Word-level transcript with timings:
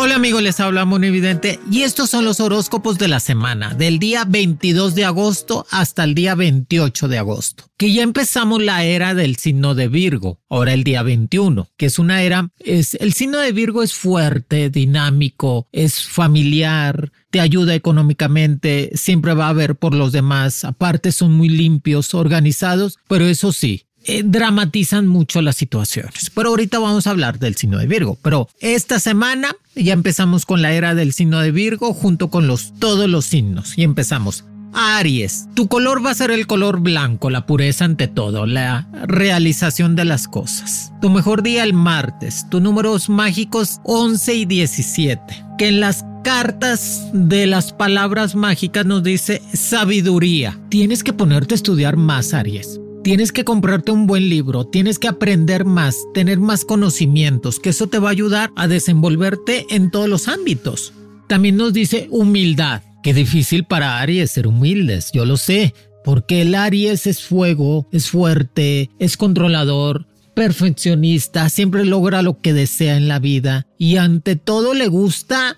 Hola 0.00 0.14
amigos, 0.14 0.44
les 0.44 0.60
habla 0.60 0.82
Evidente 0.82 1.58
y 1.72 1.82
estos 1.82 2.08
son 2.08 2.24
los 2.24 2.38
horóscopos 2.38 2.98
de 2.98 3.08
la 3.08 3.18
semana, 3.18 3.74
del 3.74 3.98
día 3.98 4.24
22 4.24 4.94
de 4.94 5.04
agosto 5.04 5.66
hasta 5.72 6.04
el 6.04 6.14
día 6.14 6.36
28 6.36 7.08
de 7.08 7.18
agosto, 7.18 7.64
que 7.76 7.92
ya 7.92 8.04
empezamos 8.04 8.62
la 8.62 8.84
era 8.84 9.14
del 9.14 9.34
signo 9.34 9.74
de 9.74 9.88
Virgo, 9.88 10.38
ahora 10.48 10.72
el 10.72 10.84
día 10.84 11.02
21, 11.02 11.68
que 11.76 11.86
es 11.86 11.98
una 11.98 12.22
era, 12.22 12.48
es, 12.60 12.94
el 12.94 13.12
signo 13.12 13.38
de 13.38 13.50
Virgo 13.50 13.82
es 13.82 13.92
fuerte, 13.92 14.70
dinámico, 14.70 15.66
es 15.72 16.04
familiar, 16.04 17.10
te 17.32 17.40
ayuda 17.40 17.74
económicamente, 17.74 18.92
siempre 18.94 19.34
va 19.34 19.46
a 19.46 19.50
haber 19.50 19.74
por 19.74 19.96
los 19.96 20.12
demás, 20.12 20.64
aparte 20.64 21.10
son 21.10 21.32
muy 21.32 21.48
limpios, 21.48 22.14
organizados, 22.14 23.00
pero 23.08 23.26
eso 23.26 23.50
sí, 23.50 23.87
eh, 24.04 24.22
dramatizan 24.24 25.06
mucho 25.06 25.42
las 25.42 25.56
situaciones. 25.56 26.30
Pero 26.34 26.50
ahorita 26.50 26.78
vamos 26.78 27.06
a 27.06 27.10
hablar 27.10 27.38
del 27.38 27.56
signo 27.56 27.78
de 27.78 27.86
Virgo. 27.86 28.18
Pero 28.22 28.48
esta 28.60 29.00
semana 29.00 29.54
ya 29.74 29.92
empezamos 29.92 30.46
con 30.46 30.62
la 30.62 30.72
era 30.72 30.94
del 30.94 31.12
signo 31.12 31.40
de 31.40 31.50
Virgo 31.50 31.92
junto 31.94 32.30
con 32.30 32.46
los, 32.46 32.72
todos 32.78 33.08
los 33.08 33.26
signos. 33.26 33.76
Y 33.76 33.82
empezamos. 33.82 34.44
Aries, 34.72 35.48
tu 35.54 35.66
color 35.68 36.04
va 36.04 36.10
a 36.10 36.14
ser 36.14 36.30
el 36.30 36.46
color 36.46 36.80
blanco, 36.80 37.30
la 37.30 37.46
pureza 37.46 37.84
ante 37.84 38.06
todo, 38.06 38.46
la 38.46 38.86
realización 39.06 39.96
de 39.96 40.04
las 40.04 40.28
cosas. 40.28 40.92
Tu 41.00 41.10
mejor 41.10 41.42
día 41.42 41.64
el 41.64 41.72
martes, 41.72 42.46
tus 42.50 42.60
números 42.60 43.08
mágicos 43.08 43.80
11 43.84 44.34
y 44.34 44.44
17, 44.44 45.44
que 45.56 45.68
en 45.68 45.80
las 45.80 46.04
cartas 46.22 47.08
de 47.12 47.46
las 47.46 47.72
palabras 47.72 48.34
mágicas 48.34 48.84
nos 48.84 49.02
dice 49.02 49.42
sabiduría. 49.52 50.58
Tienes 50.68 51.02
que 51.02 51.12
ponerte 51.12 51.54
a 51.54 51.56
estudiar 51.56 51.96
más, 51.96 52.34
Aries. 52.34 52.78
Tienes 53.08 53.32
que 53.32 53.42
comprarte 53.42 53.90
un 53.90 54.06
buen 54.06 54.28
libro, 54.28 54.66
tienes 54.66 54.98
que 54.98 55.08
aprender 55.08 55.64
más, 55.64 55.96
tener 56.12 56.40
más 56.40 56.66
conocimientos, 56.66 57.58
que 57.58 57.70
eso 57.70 57.86
te 57.86 57.98
va 57.98 58.08
a 58.08 58.12
ayudar 58.12 58.50
a 58.54 58.68
desenvolverte 58.68 59.64
en 59.70 59.90
todos 59.90 60.10
los 60.10 60.28
ámbitos. 60.28 60.92
También 61.26 61.56
nos 61.56 61.72
dice 61.72 62.08
humildad. 62.10 62.82
Qué 63.02 63.14
difícil 63.14 63.64
para 63.64 64.00
Aries 64.00 64.32
ser 64.32 64.46
humildes, 64.46 65.10
yo 65.10 65.24
lo 65.24 65.38
sé, 65.38 65.72
porque 66.04 66.42
el 66.42 66.54
Aries 66.54 67.06
es 67.06 67.22
fuego, 67.22 67.88
es 67.92 68.10
fuerte, 68.10 68.90
es 68.98 69.16
controlador, 69.16 70.06
perfeccionista, 70.34 71.48
siempre 71.48 71.86
logra 71.86 72.20
lo 72.20 72.42
que 72.42 72.52
desea 72.52 72.98
en 72.98 73.08
la 73.08 73.20
vida 73.20 73.66
y 73.78 73.96
ante 73.96 74.36
todo 74.36 74.74
le 74.74 74.88
gusta 74.88 75.56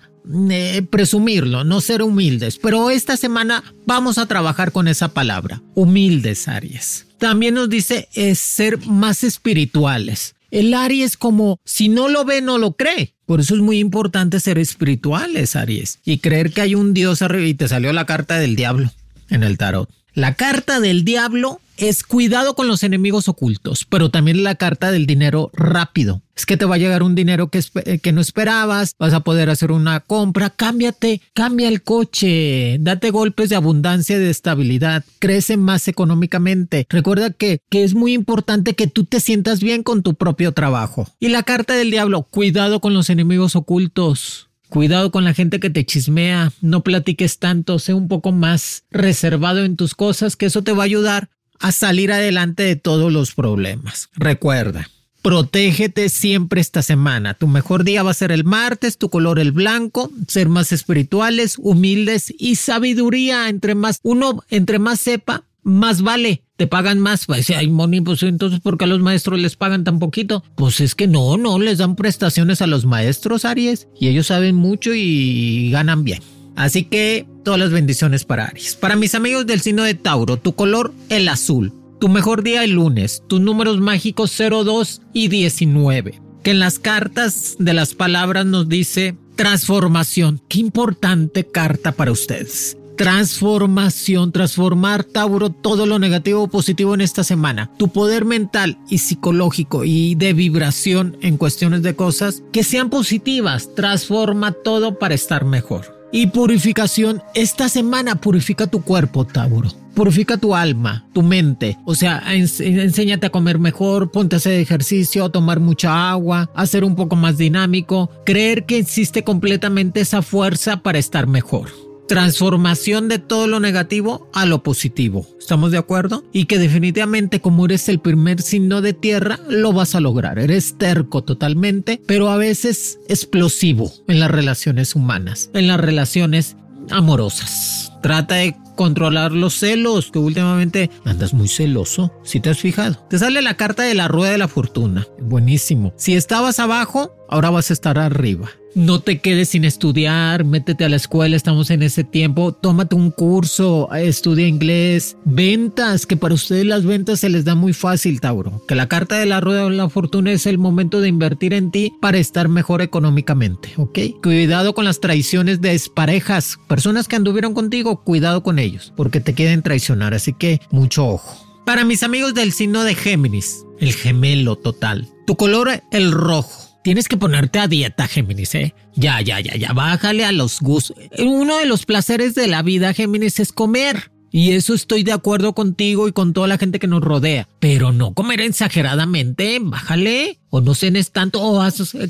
eh, 0.49 0.81
presumirlo, 0.89 1.63
no 1.63 1.81
ser 1.81 2.01
humildes, 2.01 2.57
pero 2.57 2.89
esta 2.89 3.17
semana 3.17 3.63
vamos 3.85 4.17
a 4.17 4.27
trabajar 4.27 4.71
con 4.71 4.87
esa 4.87 5.09
palabra, 5.09 5.61
humildes 5.75 6.47
Aries. 6.47 7.07
También 7.17 7.55
nos 7.55 7.69
dice 7.69 8.07
es 8.13 8.39
ser 8.39 8.85
más 8.85 9.23
espirituales. 9.23 10.35
El 10.51 10.73
Aries 10.73 11.17
como 11.17 11.59
si 11.63 11.87
no 11.87 12.09
lo 12.09 12.25
ve, 12.25 12.41
no 12.41 12.57
lo 12.57 12.73
cree. 12.73 13.15
Por 13.25 13.39
eso 13.39 13.55
es 13.55 13.61
muy 13.61 13.79
importante 13.79 14.39
ser 14.39 14.57
espirituales, 14.57 15.55
Aries, 15.55 15.99
y 16.03 16.17
creer 16.17 16.51
que 16.51 16.61
hay 16.61 16.75
un 16.75 16.93
Dios 16.93 17.21
arriba 17.21 17.45
y 17.45 17.53
te 17.53 17.67
salió 17.67 17.93
la 17.93 18.05
carta 18.05 18.37
del 18.37 18.55
diablo 18.55 18.91
en 19.29 19.43
el 19.43 19.57
tarot. 19.57 19.89
La 20.13 20.35
carta 20.35 20.81
del 20.81 21.05
diablo 21.05 21.61
es 21.81 22.03
cuidado 22.03 22.53
con 22.53 22.67
los 22.67 22.83
enemigos 22.83 23.27
ocultos, 23.27 23.85
pero 23.89 24.11
también 24.11 24.43
la 24.43 24.53
carta 24.53 24.91
del 24.91 25.07
dinero 25.07 25.49
rápido. 25.53 26.21
Es 26.35 26.45
que 26.45 26.55
te 26.55 26.65
va 26.65 26.75
a 26.75 26.77
llegar 26.77 27.01
un 27.01 27.15
dinero 27.15 27.49
que, 27.49 27.59
eh, 27.85 28.11
no 28.13 28.21
esperabas, 28.21 28.95
vas 28.99 29.13
a 29.13 29.21
poder 29.21 29.49
hacer 29.49 29.71
una 29.71 29.99
compra, 29.99 30.51
cámbiate, 30.51 31.21
cambia 31.33 31.67
el 31.67 31.81
coche, 31.81 32.77
date 32.79 33.09
golpes 33.09 33.49
de 33.49 33.55
abundancia 33.55 34.15
y 34.15 34.19
de 34.19 34.29
estabilidad, 34.29 35.03
crece 35.17 35.57
más 35.57 35.87
económicamente. 35.87 36.85
Recuerda 36.87 37.31
que, 37.31 37.61
que 37.69 37.83
es 37.83 37.95
muy 37.95 38.13
importante 38.13 38.75
que 38.75 38.85
tú 38.85 39.05
te 39.05 39.19
sientas 39.19 39.59
bien 39.59 39.81
con 39.81 40.03
tu 40.03 40.13
propio 40.13 40.51
trabajo. 40.51 41.07
Y 41.19 41.29
la 41.29 41.41
carta 41.41 41.73
del 41.73 41.89
diablo, 41.89 42.21
cuidado 42.21 42.79
con 42.79 42.93
los 42.93 43.09
enemigos 43.09 43.55
ocultos. 43.55 44.49
Cuidado 44.69 45.11
con 45.11 45.25
la 45.25 45.33
gente 45.33 45.59
que 45.59 45.69
te 45.69 45.85
chismea, 45.85 46.53
no 46.61 46.81
platiques 46.81 47.39
tanto, 47.39 47.77
sé 47.77 47.93
un 47.93 48.07
poco 48.07 48.31
más 48.31 48.83
reservado 48.89 49.65
en 49.65 49.75
tus 49.75 49.95
cosas, 49.95 50.37
que 50.37 50.45
eso 50.45 50.63
te 50.63 50.71
va 50.71 50.83
a 50.83 50.85
ayudar 50.85 51.29
a 51.61 51.71
salir 51.71 52.11
adelante 52.11 52.63
de 52.63 52.75
todos 52.75 53.11
los 53.11 53.33
problemas. 53.33 54.09
Recuerda, 54.15 54.89
protégete 55.21 56.09
siempre 56.09 56.61
esta 56.61 56.81
semana. 56.81 57.33
Tu 57.35 57.47
mejor 57.47 57.83
día 57.83 58.03
va 58.03 58.11
a 58.11 58.15
ser 58.15 58.31
el 58.31 58.43
martes, 58.43 58.97
tu 58.97 59.09
color 59.09 59.39
el 59.39 59.51
blanco, 59.51 60.11
ser 60.27 60.49
más 60.49 60.71
espirituales, 60.71 61.57
humildes 61.59 62.33
y 62.37 62.55
sabiduría. 62.55 63.49
Entre 63.49 63.75
más, 63.75 63.99
uno, 64.03 64.43
entre 64.49 64.79
más 64.79 64.99
sepa, 64.99 65.43
más 65.63 66.01
vale, 66.01 66.43
te 66.57 66.67
pagan 66.67 66.99
más. 66.99 67.25
Pues, 67.25 67.49
ay, 67.51 67.69
Moni, 67.69 68.01
pues 68.01 68.23
entonces, 68.23 68.59
¿por 68.59 68.77
qué 68.77 68.85
a 68.85 68.87
los 68.87 68.99
maestros 68.99 69.39
les 69.39 69.55
pagan 69.55 69.83
tan 69.83 69.99
poquito? 69.99 70.43
Pues 70.55 70.79
es 70.79 70.95
que 70.95 71.07
no, 71.07 71.37
no, 71.37 71.59
les 71.59 71.77
dan 71.77 71.95
prestaciones 71.95 72.61
a 72.61 72.67
los 72.67 72.85
maestros, 72.85 73.45
Aries, 73.45 73.87
y 73.99 74.07
ellos 74.07 74.27
saben 74.27 74.55
mucho 74.55 74.93
y 74.93 75.69
ganan 75.71 76.03
bien. 76.03 76.21
Así 76.55 76.83
que 76.83 77.25
todas 77.43 77.59
las 77.59 77.71
bendiciones 77.71 78.25
para 78.25 78.45
Aries. 78.45 78.75
Para 78.75 78.95
mis 78.95 79.15
amigos 79.15 79.45
del 79.45 79.61
signo 79.61 79.83
de 79.83 79.93
Tauro, 79.93 80.37
tu 80.37 80.53
color 80.53 80.93
el 81.09 81.27
azul. 81.29 81.73
Tu 81.99 82.09
mejor 82.09 82.43
día 82.43 82.63
el 82.63 82.71
lunes, 82.71 83.23
tus 83.27 83.39
números 83.41 83.79
mágicos 83.79 84.35
02 84.37 85.01
y 85.13 85.27
19. 85.27 86.21
Que 86.43 86.51
en 86.51 86.59
las 86.59 86.79
cartas 86.79 87.55
de 87.59 87.73
las 87.73 87.93
palabras 87.93 88.45
nos 88.45 88.67
dice 88.67 89.15
transformación. 89.35 90.41
Qué 90.47 90.59
importante 90.59 91.45
carta 91.45 91.91
para 91.91 92.11
ustedes 92.11 92.77
transformación, 93.01 94.31
transformar, 94.31 95.03
Tauro, 95.03 95.49
todo 95.49 95.87
lo 95.87 95.97
negativo 95.97 96.43
o 96.43 96.47
positivo 96.47 96.93
en 96.93 97.01
esta 97.01 97.23
semana. 97.23 97.71
Tu 97.77 97.87
poder 97.87 98.25
mental 98.25 98.77
y 98.89 98.99
psicológico 98.99 99.83
y 99.83 100.13
de 100.13 100.33
vibración 100.33 101.17
en 101.21 101.37
cuestiones 101.37 101.81
de 101.81 101.95
cosas 101.95 102.43
que 102.53 102.63
sean 102.63 102.91
positivas. 102.91 103.73
Transforma 103.73 104.51
todo 104.51 104.99
para 104.99 105.15
estar 105.15 105.45
mejor. 105.45 106.00
Y 106.11 106.27
purificación, 106.27 107.21
esta 107.33 107.69
semana 107.69 108.15
purifica 108.15 108.67
tu 108.67 108.81
cuerpo, 108.81 109.25
Tauro. 109.25 109.69
Purifica 109.95 110.37
tu 110.37 110.55
alma, 110.55 111.05
tu 111.13 111.21
mente. 111.21 111.77
O 111.85 111.95
sea, 111.95 112.21
enséñate 112.33 113.27
a 113.27 113.29
comer 113.29 113.59
mejor, 113.59 114.11
ponte 114.11 114.35
a 114.35 114.37
hacer 114.37 114.59
ejercicio, 114.59 115.25
a 115.25 115.31
tomar 115.31 115.59
mucha 115.59 116.09
agua, 116.11 116.49
a 116.55 116.65
ser 116.65 116.83
un 116.83 116.95
poco 116.95 117.15
más 117.15 117.37
dinámico, 117.37 118.09
creer 118.25 118.65
que 118.65 118.77
existe 118.77 119.23
completamente 119.23 120.01
esa 120.01 120.21
fuerza 120.21 120.77
para 120.77 120.99
estar 120.99 121.27
mejor 121.27 121.80
transformación 122.07 123.07
de 123.07 123.19
todo 123.19 123.47
lo 123.47 123.59
negativo 123.59 124.29
a 124.33 124.45
lo 124.45 124.63
positivo. 124.63 125.27
¿Estamos 125.39 125.71
de 125.71 125.77
acuerdo? 125.77 126.23
Y 126.33 126.45
que 126.45 126.59
definitivamente 126.59 127.41
como 127.41 127.65
eres 127.65 127.89
el 127.89 127.99
primer 127.99 128.41
signo 128.41 128.81
de 128.81 128.93
tierra, 128.93 129.39
lo 129.49 129.73
vas 129.73 129.95
a 129.95 129.99
lograr. 129.99 130.39
Eres 130.39 130.77
terco 130.77 131.23
totalmente, 131.23 132.01
pero 132.05 132.29
a 132.29 132.37
veces 132.37 132.99
explosivo 133.07 133.91
en 134.07 134.19
las 134.19 134.31
relaciones 134.31 134.95
humanas, 134.95 135.49
en 135.53 135.67
las 135.67 135.79
relaciones 135.79 136.57
amorosas. 136.89 137.93
Trata 138.01 138.35
de 138.35 138.55
controlar 138.75 139.31
los 139.31 139.59
celos, 139.59 140.09
que 140.11 140.17
últimamente 140.17 140.89
andas 141.05 141.33
muy 141.33 141.47
celoso, 141.47 142.11
si 142.23 142.39
te 142.39 142.49
has 142.49 142.59
fijado. 142.59 142.95
Te 143.09 143.19
sale 143.19 143.41
la 143.41 143.55
carta 143.55 143.83
de 143.83 143.93
la 143.93 144.07
rueda 144.07 144.31
de 144.31 144.39
la 144.39 144.47
fortuna. 144.47 145.05
Buenísimo. 145.19 145.93
Si 145.97 146.15
estabas 146.15 146.59
abajo, 146.59 147.13
ahora 147.31 147.49
vas 147.49 147.71
a 147.71 147.73
estar 147.73 147.97
arriba. 147.97 148.51
No 148.73 149.01
te 149.01 149.19
quedes 149.19 149.49
sin 149.49 149.65
estudiar, 149.65 150.45
métete 150.45 150.85
a 150.85 150.89
la 150.89 150.95
escuela, 150.95 151.35
estamos 151.35 151.71
en 151.71 151.83
ese 151.83 152.05
tiempo, 152.05 152.53
tómate 152.53 152.95
un 152.95 153.11
curso, 153.11 153.89
estudia 153.93 154.47
inglés, 154.47 155.17
ventas, 155.25 156.05
que 156.05 156.15
para 156.15 156.35
ustedes 156.35 156.65
las 156.65 156.85
ventas 156.85 157.19
se 157.19 157.29
les 157.29 157.43
da 157.43 157.55
muy 157.55 157.73
fácil, 157.73 158.21
Tauro. 158.21 158.65
Que 158.67 158.75
la 158.75 158.87
carta 158.87 159.17
de 159.17 159.25
la 159.25 159.41
rueda 159.41 159.65
de 159.65 159.71
la 159.71 159.89
fortuna 159.89 160.31
es 160.31 160.45
el 160.45 160.57
momento 160.57 161.01
de 161.01 161.09
invertir 161.09 161.53
en 161.53 161.71
ti 161.71 161.93
para 161.99 162.17
estar 162.17 162.47
mejor 162.47 162.81
económicamente, 162.81 163.73
¿ok? 163.75 163.99
Cuidado 164.23 164.73
con 164.73 164.85
las 164.85 165.01
traiciones 165.01 165.59
de 165.59 165.81
parejas, 165.93 166.57
personas 166.69 167.09
que 167.09 167.17
anduvieron 167.17 167.53
contigo, 167.53 168.03
cuidado 168.03 168.41
con 168.41 168.57
ellos, 168.57 168.93
porque 168.95 169.19
te 169.19 169.33
quieren 169.33 169.63
traicionar, 169.63 170.13
así 170.13 170.31
que 170.31 170.61
mucho 170.69 171.07
ojo. 171.07 171.45
Para 171.65 171.83
mis 171.83 172.03
amigos 172.03 172.33
del 172.33 172.53
signo 172.53 172.83
de 172.83 172.95
Géminis, 172.95 173.65
el 173.79 173.93
gemelo 173.93 174.55
total, 174.55 175.09
tu 175.27 175.35
color 175.35 175.83
el 175.91 176.11
rojo 176.11 176.70
Tienes 176.83 177.07
que 177.07 177.17
ponerte 177.17 177.59
a 177.59 177.67
dieta, 177.67 178.07
Géminis, 178.07 178.55
¿eh? 178.55 178.73
Ya, 178.95 179.21
ya, 179.21 179.39
ya, 179.39 179.55
ya, 179.55 179.73
bájale 179.73 180.25
a 180.25 180.31
los 180.31 180.59
gustos. 180.59 180.97
Uno 181.19 181.57
de 181.57 181.65
los 181.65 181.85
placeres 181.85 182.33
de 182.33 182.47
la 182.47 182.63
vida, 182.63 182.93
Géminis, 182.93 183.39
es 183.39 183.51
comer. 183.51 184.11
Y 184.33 184.53
eso 184.53 184.73
estoy 184.73 185.03
de 185.03 185.11
acuerdo 185.11 185.53
contigo 185.53 186.07
y 186.07 186.13
con 186.13 186.31
toda 186.31 186.47
la 186.47 186.57
gente 186.57 186.79
que 186.79 186.87
nos 186.87 187.01
rodea. 187.01 187.49
Pero 187.59 187.91
no 187.91 188.13
comer 188.13 188.39
exageradamente, 188.39 189.59
bájale. 189.61 190.39
O 190.49 190.61
no 190.61 190.73
cenes 190.73 191.11
tanto, 191.11 191.41
o 191.41 191.61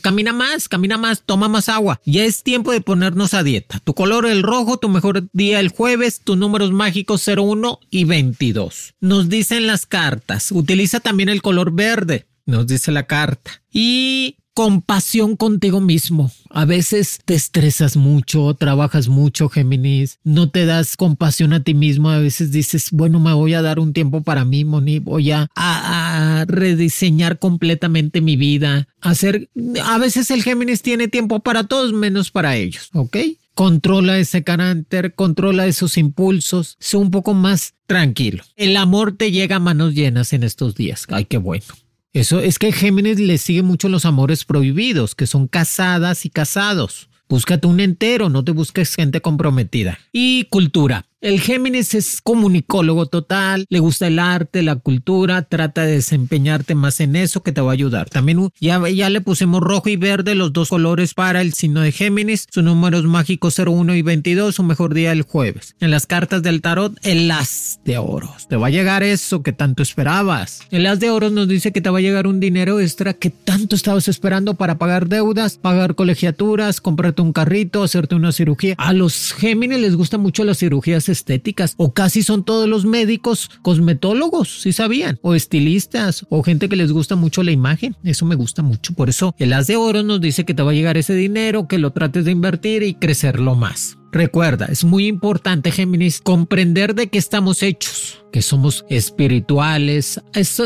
camina 0.01 0.31
más, 0.31 0.69
camina 0.69 0.97
más, 0.97 1.23
toma 1.25 1.47
más 1.47 1.68
agua. 1.68 2.00
Ya 2.06 2.23
es 2.23 2.44
tiempo 2.44 2.71
de 2.71 2.81
ponernos 2.81 3.33
a 3.33 3.44
dieta. 3.44 3.79
Tu 3.79 3.94
color 3.94 4.27
el 4.27 4.44
rojo, 4.44 4.77
tu 4.77 4.88
mejor 4.88 5.29
día 5.33 5.59
el 5.59 5.69
jueves, 5.69 6.21
tus 6.23 6.38
números 6.38 6.71
mágicos 6.71 7.27
01 7.27 7.79
y 7.89 8.03
22. 8.06 8.95
Nos 9.00 9.27
dicen 9.27 9.68
las 9.68 9.85
cartas. 9.85 10.51
Utiliza 10.51 11.00
también 11.00 11.29
el 11.29 11.41
color 11.41 11.71
verde. 11.71 12.27
Nos 12.45 12.68
dice 12.68 12.91
la 12.91 13.03
carta. 13.03 13.63
Y 13.71 14.38
compasión 14.62 15.38
contigo 15.38 15.81
mismo. 15.81 16.31
A 16.52 16.66
veces 16.66 17.19
te 17.25 17.34
estresas 17.34 17.98
mucho, 17.98 18.54
trabajas 18.54 19.08
mucho, 19.08 19.50
Géminis, 19.50 20.19
no 20.24 20.52
te 20.52 20.68
das 20.68 20.98
compasión 20.98 21.52
a 21.54 21.63
ti 21.63 21.74
mismo. 21.74 22.12
A 22.12 22.19
veces 22.19 22.52
dices, 22.52 22.90
bueno, 22.92 23.19
me 23.19 23.34
voy 23.34 23.56
a 23.56 23.63
dar 23.63 23.80
un 23.80 23.92
tiempo 23.92 24.22
para 24.22 24.46
mí, 24.46 24.63
Moni, 24.63 25.00
voy 25.00 25.31
a, 25.31 25.50
a, 25.56 26.46
rediseñar 26.48 27.40
completamente 27.40 28.22
mi 28.22 28.36
vida. 28.36 28.88
Hacer, 29.02 29.50
a 29.84 29.98
veces 29.98 30.30
el 30.30 30.44
Géminis 30.44 30.84
tiene 30.84 31.07
tiempo 31.07 31.40
para 31.40 31.64
todos 31.64 31.92
menos 31.92 32.30
para 32.30 32.56
ellos, 32.56 32.92
¿ok? 32.94 33.18
Controla 33.56 34.19
ese 34.19 34.44
carácter, 34.44 35.16
controla 35.16 35.66
esos 35.66 35.98
impulsos, 35.98 36.78
sé 36.80 36.98
un 36.98 37.10
poco 37.10 37.34
más 37.34 37.74
tranquilo. 37.88 38.44
El 38.57 38.78
amor 38.78 39.18
te 39.18 39.31
llega 39.31 39.56
a 39.56 39.60
manos 39.60 39.96
llenas 39.96 40.34
en 40.34 40.44
estos 40.44 40.75
días. 40.75 41.07
Ay, 41.10 41.25
qué 41.25 41.40
bueno. 41.40 41.66
Eso 42.13 42.42
es 42.42 42.60
que 42.60 42.74
Géminis 42.74 43.19
le 43.19 43.38
sigue 43.38 43.63
mucho 43.63 43.88
los 43.88 44.06
amores 44.06 44.44
prohibidos, 44.44 45.16
que 45.16 45.28
son 45.28 45.48
casadas 45.48 46.25
y 46.25 46.30
casados. 46.30 47.10
Búscate 47.30 47.68
un 47.68 47.80
entero, 47.80 48.30
no 48.30 48.44
te 48.44 48.52
busques 48.52 48.96
gente 48.96 49.22
comprometida. 49.22 49.98
Y 50.12 50.44
cultura. 50.50 51.06
El 51.21 51.39
Géminis 51.39 51.94
es 51.94 52.19
comunicólogo 52.19 53.06
total, 53.06 53.68
le 53.69 53.77
gusta 53.77 54.07
el 54.07 54.18
arte, 54.18 54.63
la 54.63 54.77
cultura, 54.77 55.44
trata 55.44 55.83
de 55.83 55.91
desempeñarte 55.91 56.73
más 56.73 57.00
en 57.00 57.15
eso 57.15 57.44
que 57.44 57.51
te 57.51 57.62
va 57.62 57.69
a 57.69 57.73
ayudar. 57.73 58.09
También 58.09 58.50
ya, 58.59 58.89
ya 58.89 59.07
le 59.12 59.21
pusimos 59.21 59.62
rojo 59.62 59.88
y 59.89 59.97
verde, 59.97 60.33
los 60.33 60.51
dos 60.51 60.69
colores 60.69 61.13
para 61.13 61.41
el 61.41 61.53
signo 61.53 61.81
de 61.81 61.91
Géminis, 61.91 62.47
sus 62.50 62.63
números 62.63 63.03
mágicos 63.03 63.59
01 63.59 63.94
y 63.94 64.01
22, 64.01 64.56
su 64.56 64.63
mejor 64.63 64.95
día 64.95 65.12
el 65.12 65.21
jueves. 65.21 65.75
En 65.79 65.91
las 65.91 66.07
cartas 66.07 66.41
del 66.41 66.59
tarot, 66.59 66.97
el 67.03 67.29
as 67.29 67.79
de 67.85 68.00
oros. 68.00 68.47
Te 68.47 68.56
va 68.56 68.68
a 68.68 68.71
llegar 68.71 69.03
eso 69.03 69.44
que 69.44 69.53
tanto 69.53 69.83
esperabas. 69.83 70.62
El 70.71 70.88
as 70.88 71.00
de 71.00 71.12
oros 71.12 71.31
nos 71.31 71.47
dice 71.47 71.71
que 71.71 71.81
te 71.81 71.91
va 71.91 72.00
a 72.00 72.01
llegar 72.01 72.25
un 72.25 72.39
dinero 72.39 72.79
extra 72.79 73.13
que 73.13 73.29
tanto 73.29 73.75
estabas 73.75 74.07
esperando 74.07 74.56
para 74.56 74.79
pagar 74.79 75.07
deudas, 75.07 75.59
pagar 75.59 75.94
colegiaturas, 75.94 76.81
comprarte 76.81 77.21
un 77.21 77.31
carrito, 77.31 77.83
hacerte 77.83 78.15
una 78.15 78.31
cirugía. 78.31 78.73
A 78.79 78.91
los 78.94 79.33
Géminis 79.33 79.77
les 79.77 79.95
gusta 79.95 80.18
mucho 80.18 80.44
las 80.44 80.57
cirugías 80.57 81.11
estéticas 81.12 81.75
o 81.78 81.94
casi 81.94 82.24
son 82.24 82.44
todos 82.44 82.68
los 82.68 82.86
médicos 82.86 83.50
cosmetólogos, 83.62 84.62
si 84.62 84.74
sabían, 84.74 85.19
o 85.22 85.36
estilistas 85.36 86.25
o 86.30 86.42
gente 86.42 86.69
que 86.69 86.75
les 86.75 86.92
gusta 86.92 87.16
mucho 87.16 87.44
la 87.44 87.52
imagen. 87.52 87.96
Eso 88.04 88.25
me 88.25 88.36
gusta 88.36 88.63
mucho. 88.63 88.94
Por 88.94 89.10
eso 89.10 89.36
el 89.38 89.54
as 89.54 89.68
de 89.68 89.75
oro 89.75 90.04
nos 90.04 90.22
dice 90.22 90.46
que 90.46 90.54
te 90.54 90.63
va 90.63 90.72
a 90.72 90.74
llegar 90.74 90.98
ese 90.98 91.13
dinero, 91.13 91.68
que 91.68 91.78
lo 91.78 91.92
trates 91.92 92.25
de 92.25 92.31
invertir 92.31 92.84
y 92.84 92.96
crecerlo 92.96 93.56
más. 93.56 93.98
Recuerda, 94.12 94.66
es 94.66 94.84
muy 94.84 95.08
importante, 95.08 95.72
Géminis, 95.72 96.19
comprender 96.19 96.96
de 96.96 97.08
qué 97.08 97.18
estamos 97.18 97.64
hechos, 97.64 98.25
que 98.34 98.42
somos 98.42 98.86
espirituales, 98.90 100.22